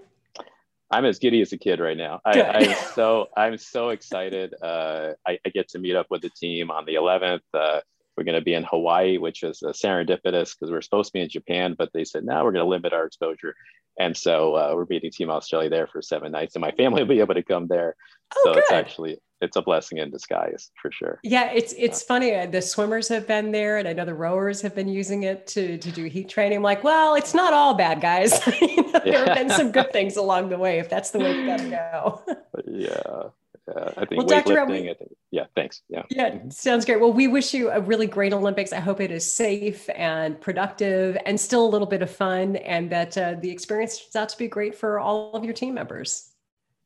I'm 0.92 1.06
as 1.06 1.20
giddy 1.20 1.42
as 1.42 1.54
a 1.54 1.58
kid 1.58 1.80
right 1.80 1.96
now. 1.96 2.20
I, 2.26 2.40
am 2.40 2.76
so 2.94 3.28
I'm 3.38 3.58
so 3.58 3.90
excited. 3.90 4.54
Uh, 4.62 5.14
I, 5.26 5.40
I, 5.46 5.50
get 5.50 5.70
to 5.70 5.80
meet 5.80 5.96
up 5.96 6.08
with 6.10 6.22
the 6.22 6.30
team 6.30 6.70
on 6.70 6.84
the 6.86 6.96
11th. 6.96 7.40
Uh, 7.54 7.80
we're 8.18 8.26
going 8.26 8.36
to 8.36 8.44
be 8.44 8.54
in 8.54 8.64
Hawaii, 8.64 9.18
which 9.18 9.42
is 9.44 9.64
uh, 9.64 9.70
serendipitous 9.70 10.54
because 10.54 10.70
we're 10.70 10.82
supposed 10.82 11.08
to 11.08 11.14
be 11.14 11.22
in 11.22 11.30
Japan, 11.30 11.76
but 11.78 11.90
they 11.94 12.04
said, 12.04 12.26
now 12.26 12.44
we're 12.44 12.52
going 12.52 12.66
to 12.66 12.70
limit 12.70 12.92
our 12.92 13.06
exposure. 13.06 13.56
And 14.00 14.16
so 14.16 14.56
uh, 14.56 14.74
we're 14.76 14.86
meeting 14.90 15.12
Team 15.12 15.30
Australia 15.30 15.70
there 15.70 15.88
for 15.88 16.02
seven 16.02 16.32
nights, 16.34 16.56
and 16.56 16.62
my 16.62 16.72
family 16.72 17.04
will 17.04 17.10
be 17.10 17.20
able 17.20 17.36
to 17.36 17.44
come 17.44 17.68
there. 17.68 17.96
Oh, 18.36 18.42
so 18.44 18.54
good. 18.54 18.64
it's 18.64 18.72
actually 18.72 19.20
it's 19.42 19.56
a 19.56 19.62
blessing 19.62 19.98
in 19.98 20.12
disguise 20.12 20.72
for 20.82 20.92
sure. 20.92 21.20
Yeah, 21.24 21.52
it's 21.52 21.74
it's 21.78 22.04
funny. 22.04 22.36
Uh, 22.36 22.46
the 22.46 22.62
swimmers 22.62 23.08
have 23.08 23.28
been 23.28 23.52
there, 23.52 23.78
and 23.78 23.88
I 23.88 23.94
know 23.94 24.06
the 24.06 24.14
rowers 24.14 24.62
have 24.62 24.76
been 24.76 24.88
using 24.88 25.24
it 25.24 25.48
to 25.48 25.78
to 25.78 25.92
do 25.92 26.06
heat 26.06 26.30
training. 26.30 26.58
I'm 26.58 26.64
like, 26.64 26.84
well, 26.84 27.16
it's 27.16 27.34
not 27.34 27.54
all 27.54 27.74
bad, 27.74 28.02
guys. 28.02 28.40
you 28.62 28.84
know, 28.84 29.02
there 29.04 29.26
have 29.26 29.38
been 29.38 29.50
some 29.50 29.72
good 29.72 29.92
things 29.92 30.16
along 30.18 30.50
the 30.50 30.58
way. 30.58 30.80
If 30.80 30.90
that's 30.90 31.12
the 31.12 31.20
way 31.20 31.38
you 31.38 31.46
got 31.46 31.60
to 31.60 31.70
go. 31.70 32.38
yeah. 32.68 33.30
Yeah, 33.68 33.90
I 33.96 34.06
think 34.06 34.18
well, 34.18 34.26
Dr. 34.26 34.60
I 34.60 34.66
think, 34.66 34.98
yeah, 35.30 35.46
thanks. 35.56 35.84
Yeah. 35.88 36.02
Yeah, 36.10 36.40
sounds 36.50 36.84
great. 36.84 37.00
Well, 37.00 37.14
we 37.14 37.28
wish 37.28 37.54
you 37.54 37.70
a 37.70 37.80
really 37.80 38.08
great 38.08 38.34
Olympics. 38.34 38.74
I 38.74 38.80
hope 38.80 39.00
it 39.00 39.12
is 39.12 39.32
safe 39.32 39.88
and 39.96 40.42
productive 40.42 41.16
and 41.28 41.40
still 41.40 41.64
a 41.64 41.70
little 41.70 41.88
bit 41.88 42.02
of 42.02 42.10
fun, 42.10 42.56
and 42.56 42.90
that 42.90 43.16
uh, 43.18 43.36
the 43.40 43.52
experience 43.52 44.00
turns 44.00 44.16
out 44.16 44.30
to 44.30 44.38
be 44.38 44.48
great 44.48 44.76
for 44.76 45.00
all 45.00 45.34
of 45.34 45.46
your 45.46 45.54
team 45.54 45.76
members. 45.76 46.31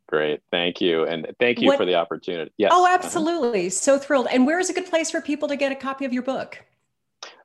Great. 0.07 0.41
Thank 0.51 0.81
you. 0.81 1.05
And 1.05 1.27
thank 1.39 1.59
you 1.59 1.67
what, 1.67 1.77
for 1.77 1.85
the 1.85 1.95
opportunity. 1.95 2.51
Yes. 2.57 2.71
Oh, 2.73 2.87
absolutely. 2.87 3.61
Uh-huh. 3.61 3.69
So 3.71 3.97
thrilled. 3.97 4.27
And 4.31 4.45
where 4.45 4.59
is 4.59 4.69
a 4.69 4.73
good 4.73 4.85
place 4.85 5.09
for 5.09 5.19
people 5.19 5.47
to 5.47 5.55
get 5.55 5.71
a 5.71 5.75
copy 5.75 6.05
of 6.05 6.13
your 6.13 6.23
book? 6.23 6.63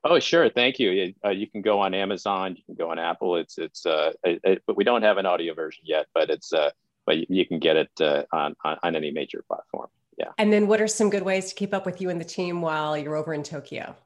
Oh, 0.04 0.18
sure. 0.18 0.50
Thank 0.50 0.78
you. 0.78 1.14
Uh, 1.24 1.30
you 1.30 1.46
can 1.46 1.62
go 1.62 1.80
on 1.80 1.94
Amazon. 1.94 2.56
You 2.56 2.62
can 2.64 2.74
go 2.74 2.90
on 2.90 2.98
Apple. 2.98 3.36
It's 3.36 3.58
it's 3.58 3.86
uh, 3.86 4.12
it, 4.24 4.40
it, 4.44 4.62
but 4.66 4.76
we 4.76 4.84
don't 4.84 5.02
have 5.02 5.16
an 5.16 5.26
audio 5.26 5.54
version 5.54 5.84
yet. 5.86 6.06
But 6.14 6.28
it's 6.30 6.52
uh, 6.52 6.70
but 7.06 7.30
you 7.30 7.46
can 7.46 7.58
get 7.58 7.76
it 7.76 7.90
uh, 8.00 8.24
on, 8.32 8.54
on 8.64 8.78
on 8.82 8.96
any 8.96 9.10
major 9.10 9.42
platform. 9.46 9.88
Yeah. 10.18 10.32
And 10.36 10.52
then, 10.52 10.66
what 10.66 10.82
are 10.82 10.88
some 10.88 11.08
good 11.08 11.22
ways 11.22 11.48
to 11.48 11.54
keep 11.54 11.72
up 11.72 11.86
with 11.86 12.00
you 12.00 12.10
and 12.10 12.20
the 12.20 12.26
team 12.26 12.60
while 12.60 12.96
you're 12.96 13.16
over 13.16 13.32
in 13.32 13.42
Tokyo? 13.42 13.96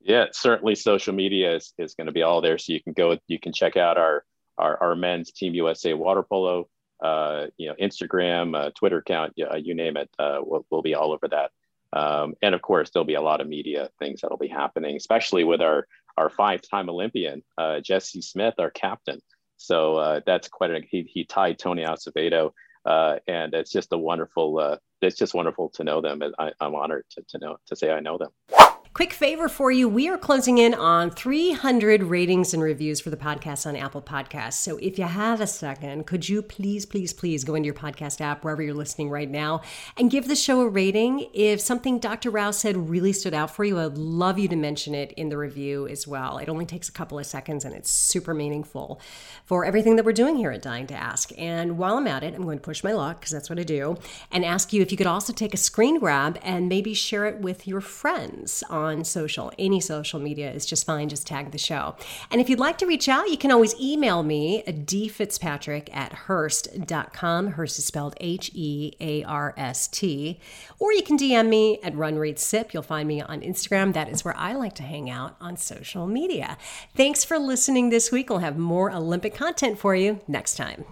Yeah, 0.00 0.26
certainly 0.32 0.74
social 0.74 1.12
media 1.12 1.56
is, 1.56 1.74
is 1.76 1.94
going 1.94 2.06
to 2.06 2.12
be 2.12 2.22
all 2.22 2.40
there. 2.40 2.56
So 2.56 2.72
you 2.72 2.82
can 2.82 2.94
go, 2.94 3.18
you 3.26 3.38
can 3.38 3.52
check 3.52 3.76
out 3.76 3.98
our, 3.98 4.24
our, 4.56 4.82
our 4.82 4.96
men's 4.96 5.32
Team 5.32 5.54
USA 5.54 5.92
water 5.92 6.22
polo 6.22 6.66
uh, 7.02 7.46
you 7.56 7.68
know, 7.68 7.74
Instagram, 7.80 8.56
uh, 8.56 8.70
Twitter 8.70 8.98
account, 8.98 9.34
uh, 9.40 9.56
you 9.56 9.74
name 9.74 9.96
it, 9.96 10.10
uh, 10.18 10.38
we'll, 10.40 10.66
we'll, 10.70 10.82
be 10.82 10.94
all 10.94 11.12
over 11.12 11.28
that. 11.28 11.50
Um, 11.92 12.34
and 12.42 12.54
of 12.54 12.62
course, 12.62 12.90
there'll 12.90 13.06
be 13.06 13.14
a 13.14 13.22
lot 13.22 13.40
of 13.40 13.48
media 13.48 13.88
things 13.98 14.20
that'll 14.20 14.36
be 14.36 14.48
happening, 14.48 14.96
especially 14.96 15.44
with 15.44 15.60
our 15.60 15.86
our 16.16 16.28
five-time 16.28 16.90
Olympian 16.90 17.44
uh, 17.58 17.78
Jesse 17.78 18.20
Smith, 18.20 18.54
our 18.58 18.70
captain. 18.70 19.20
So 19.56 19.96
uh, 19.96 20.20
that's 20.26 20.48
quite 20.48 20.72
a 20.72 20.80
he, 20.90 21.08
he 21.08 21.24
tied 21.24 21.58
Tony 21.58 21.84
Azevedo, 21.84 22.52
and 22.84 23.54
it's 23.54 23.70
just 23.70 23.92
a 23.92 23.98
wonderful. 23.98 24.78
it's 25.00 25.16
just 25.16 25.34
wonderful 25.34 25.70
to 25.70 25.84
know 25.84 26.00
them, 26.00 26.20
I, 26.38 26.52
am 26.60 26.74
honored 26.74 27.04
to, 27.12 27.22
to 27.28 27.38
know 27.38 27.56
to 27.68 27.76
say 27.76 27.92
I 27.92 28.00
know 28.00 28.18
them. 28.18 28.30
Quick 28.98 29.12
favor 29.12 29.48
for 29.48 29.70
you. 29.70 29.88
We 29.88 30.08
are 30.08 30.18
closing 30.18 30.58
in 30.58 30.74
on 30.74 31.12
300 31.12 32.02
ratings 32.02 32.52
and 32.52 32.60
reviews 32.60 33.00
for 33.00 33.10
the 33.10 33.16
podcast 33.16 33.64
on 33.64 33.76
Apple 33.76 34.02
Podcasts. 34.02 34.54
So 34.54 34.76
if 34.78 34.98
you 34.98 35.04
have 35.04 35.40
a 35.40 35.46
second, 35.46 36.04
could 36.04 36.28
you 36.28 36.42
please, 36.42 36.84
please, 36.84 37.12
please 37.12 37.44
go 37.44 37.54
into 37.54 37.66
your 37.66 37.76
podcast 37.76 38.20
app, 38.20 38.42
wherever 38.42 38.60
you're 38.60 38.74
listening 38.74 39.08
right 39.08 39.30
now, 39.30 39.62
and 39.96 40.10
give 40.10 40.26
the 40.26 40.34
show 40.34 40.62
a 40.62 40.68
rating? 40.68 41.28
If 41.32 41.60
something 41.60 42.00
Dr. 42.00 42.32
Rao 42.32 42.50
said 42.50 42.90
really 42.90 43.12
stood 43.12 43.34
out 43.34 43.54
for 43.54 43.64
you, 43.64 43.78
I'd 43.78 43.96
love 43.96 44.36
you 44.36 44.48
to 44.48 44.56
mention 44.56 44.96
it 44.96 45.12
in 45.12 45.28
the 45.28 45.38
review 45.38 45.86
as 45.86 46.08
well. 46.08 46.38
It 46.38 46.48
only 46.48 46.66
takes 46.66 46.88
a 46.88 46.92
couple 46.92 47.20
of 47.20 47.26
seconds 47.26 47.64
and 47.64 47.76
it's 47.76 47.92
super 47.92 48.34
meaningful 48.34 49.00
for 49.44 49.64
everything 49.64 49.94
that 49.94 50.04
we're 50.04 50.10
doing 50.10 50.34
here 50.34 50.50
at 50.50 50.62
Dying 50.62 50.88
to 50.88 50.94
Ask. 50.94 51.30
And 51.38 51.78
while 51.78 51.98
I'm 51.98 52.08
at 52.08 52.24
it, 52.24 52.34
I'm 52.34 52.42
going 52.42 52.58
to 52.58 52.64
push 52.64 52.82
my 52.82 52.94
luck 52.94 53.20
because 53.20 53.30
that's 53.30 53.48
what 53.48 53.60
I 53.60 53.62
do 53.62 53.96
and 54.32 54.44
ask 54.44 54.72
you 54.72 54.82
if 54.82 54.90
you 54.90 54.98
could 54.98 55.06
also 55.06 55.32
take 55.32 55.54
a 55.54 55.56
screen 55.56 56.00
grab 56.00 56.36
and 56.42 56.68
maybe 56.68 56.94
share 56.94 57.26
it 57.26 57.38
with 57.38 57.68
your 57.68 57.80
friends 57.80 58.64
on 58.68 58.87
on 58.96 59.04
social. 59.04 59.52
Any 59.58 59.80
social 59.80 60.20
media 60.20 60.50
is 60.50 60.66
just 60.66 60.86
fine. 60.86 61.08
Just 61.08 61.26
tag 61.26 61.50
the 61.50 61.58
show. 61.58 61.96
And 62.30 62.40
if 62.40 62.48
you'd 62.48 62.58
like 62.58 62.78
to 62.78 62.86
reach 62.86 63.08
out, 63.08 63.30
you 63.30 63.36
can 63.36 63.50
always 63.50 63.78
email 63.80 64.22
me 64.22 64.62
at 64.66 64.86
dfitzpatrick 64.86 65.94
at 65.94 66.12
hearst.com. 66.12 67.52
Hearst 67.52 67.78
is 67.78 67.84
spelled 67.84 68.14
H 68.20 68.50
E 68.54 68.92
A 69.00 69.22
R 69.24 69.54
S 69.56 69.88
T. 69.88 70.40
Or 70.78 70.92
you 70.92 71.02
can 71.02 71.16
DM 71.16 71.48
me 71.48 71.78
at 71.82 71.94
Run 71.94 72.16
Read 72.18 72.38
Sip. 72.38 72.72
You'll 72.74 72.82
find 72.82 73.08
me 73.08 73.20
on 73.20 73.40
Instagram. 73.40 73.92
That 73.92 74.08
is 74.08 74.24
where 74.24 74.36
I 74.36 74.54
like 74.54 74.74
to 74.76 74.82
hang 74.82 75.10
out 75.10 75.36
on 75.40 75.56
social 75.56 76.06
media. 76.06 76.56
Thanks 76.94 77.24
for 77.24 77.38
listening 77.38 77.90
this 77.90 78.10
week. 78.10 78.30
We'll 78.30 78.38
have 78.38 78.58
more 78.58 78.90
Olympic 78.92 79.34
content 79.34 79.78
for 79.78 79.94
you 79.94 80.20
next 80.26 80.56
time. 80.56 80.84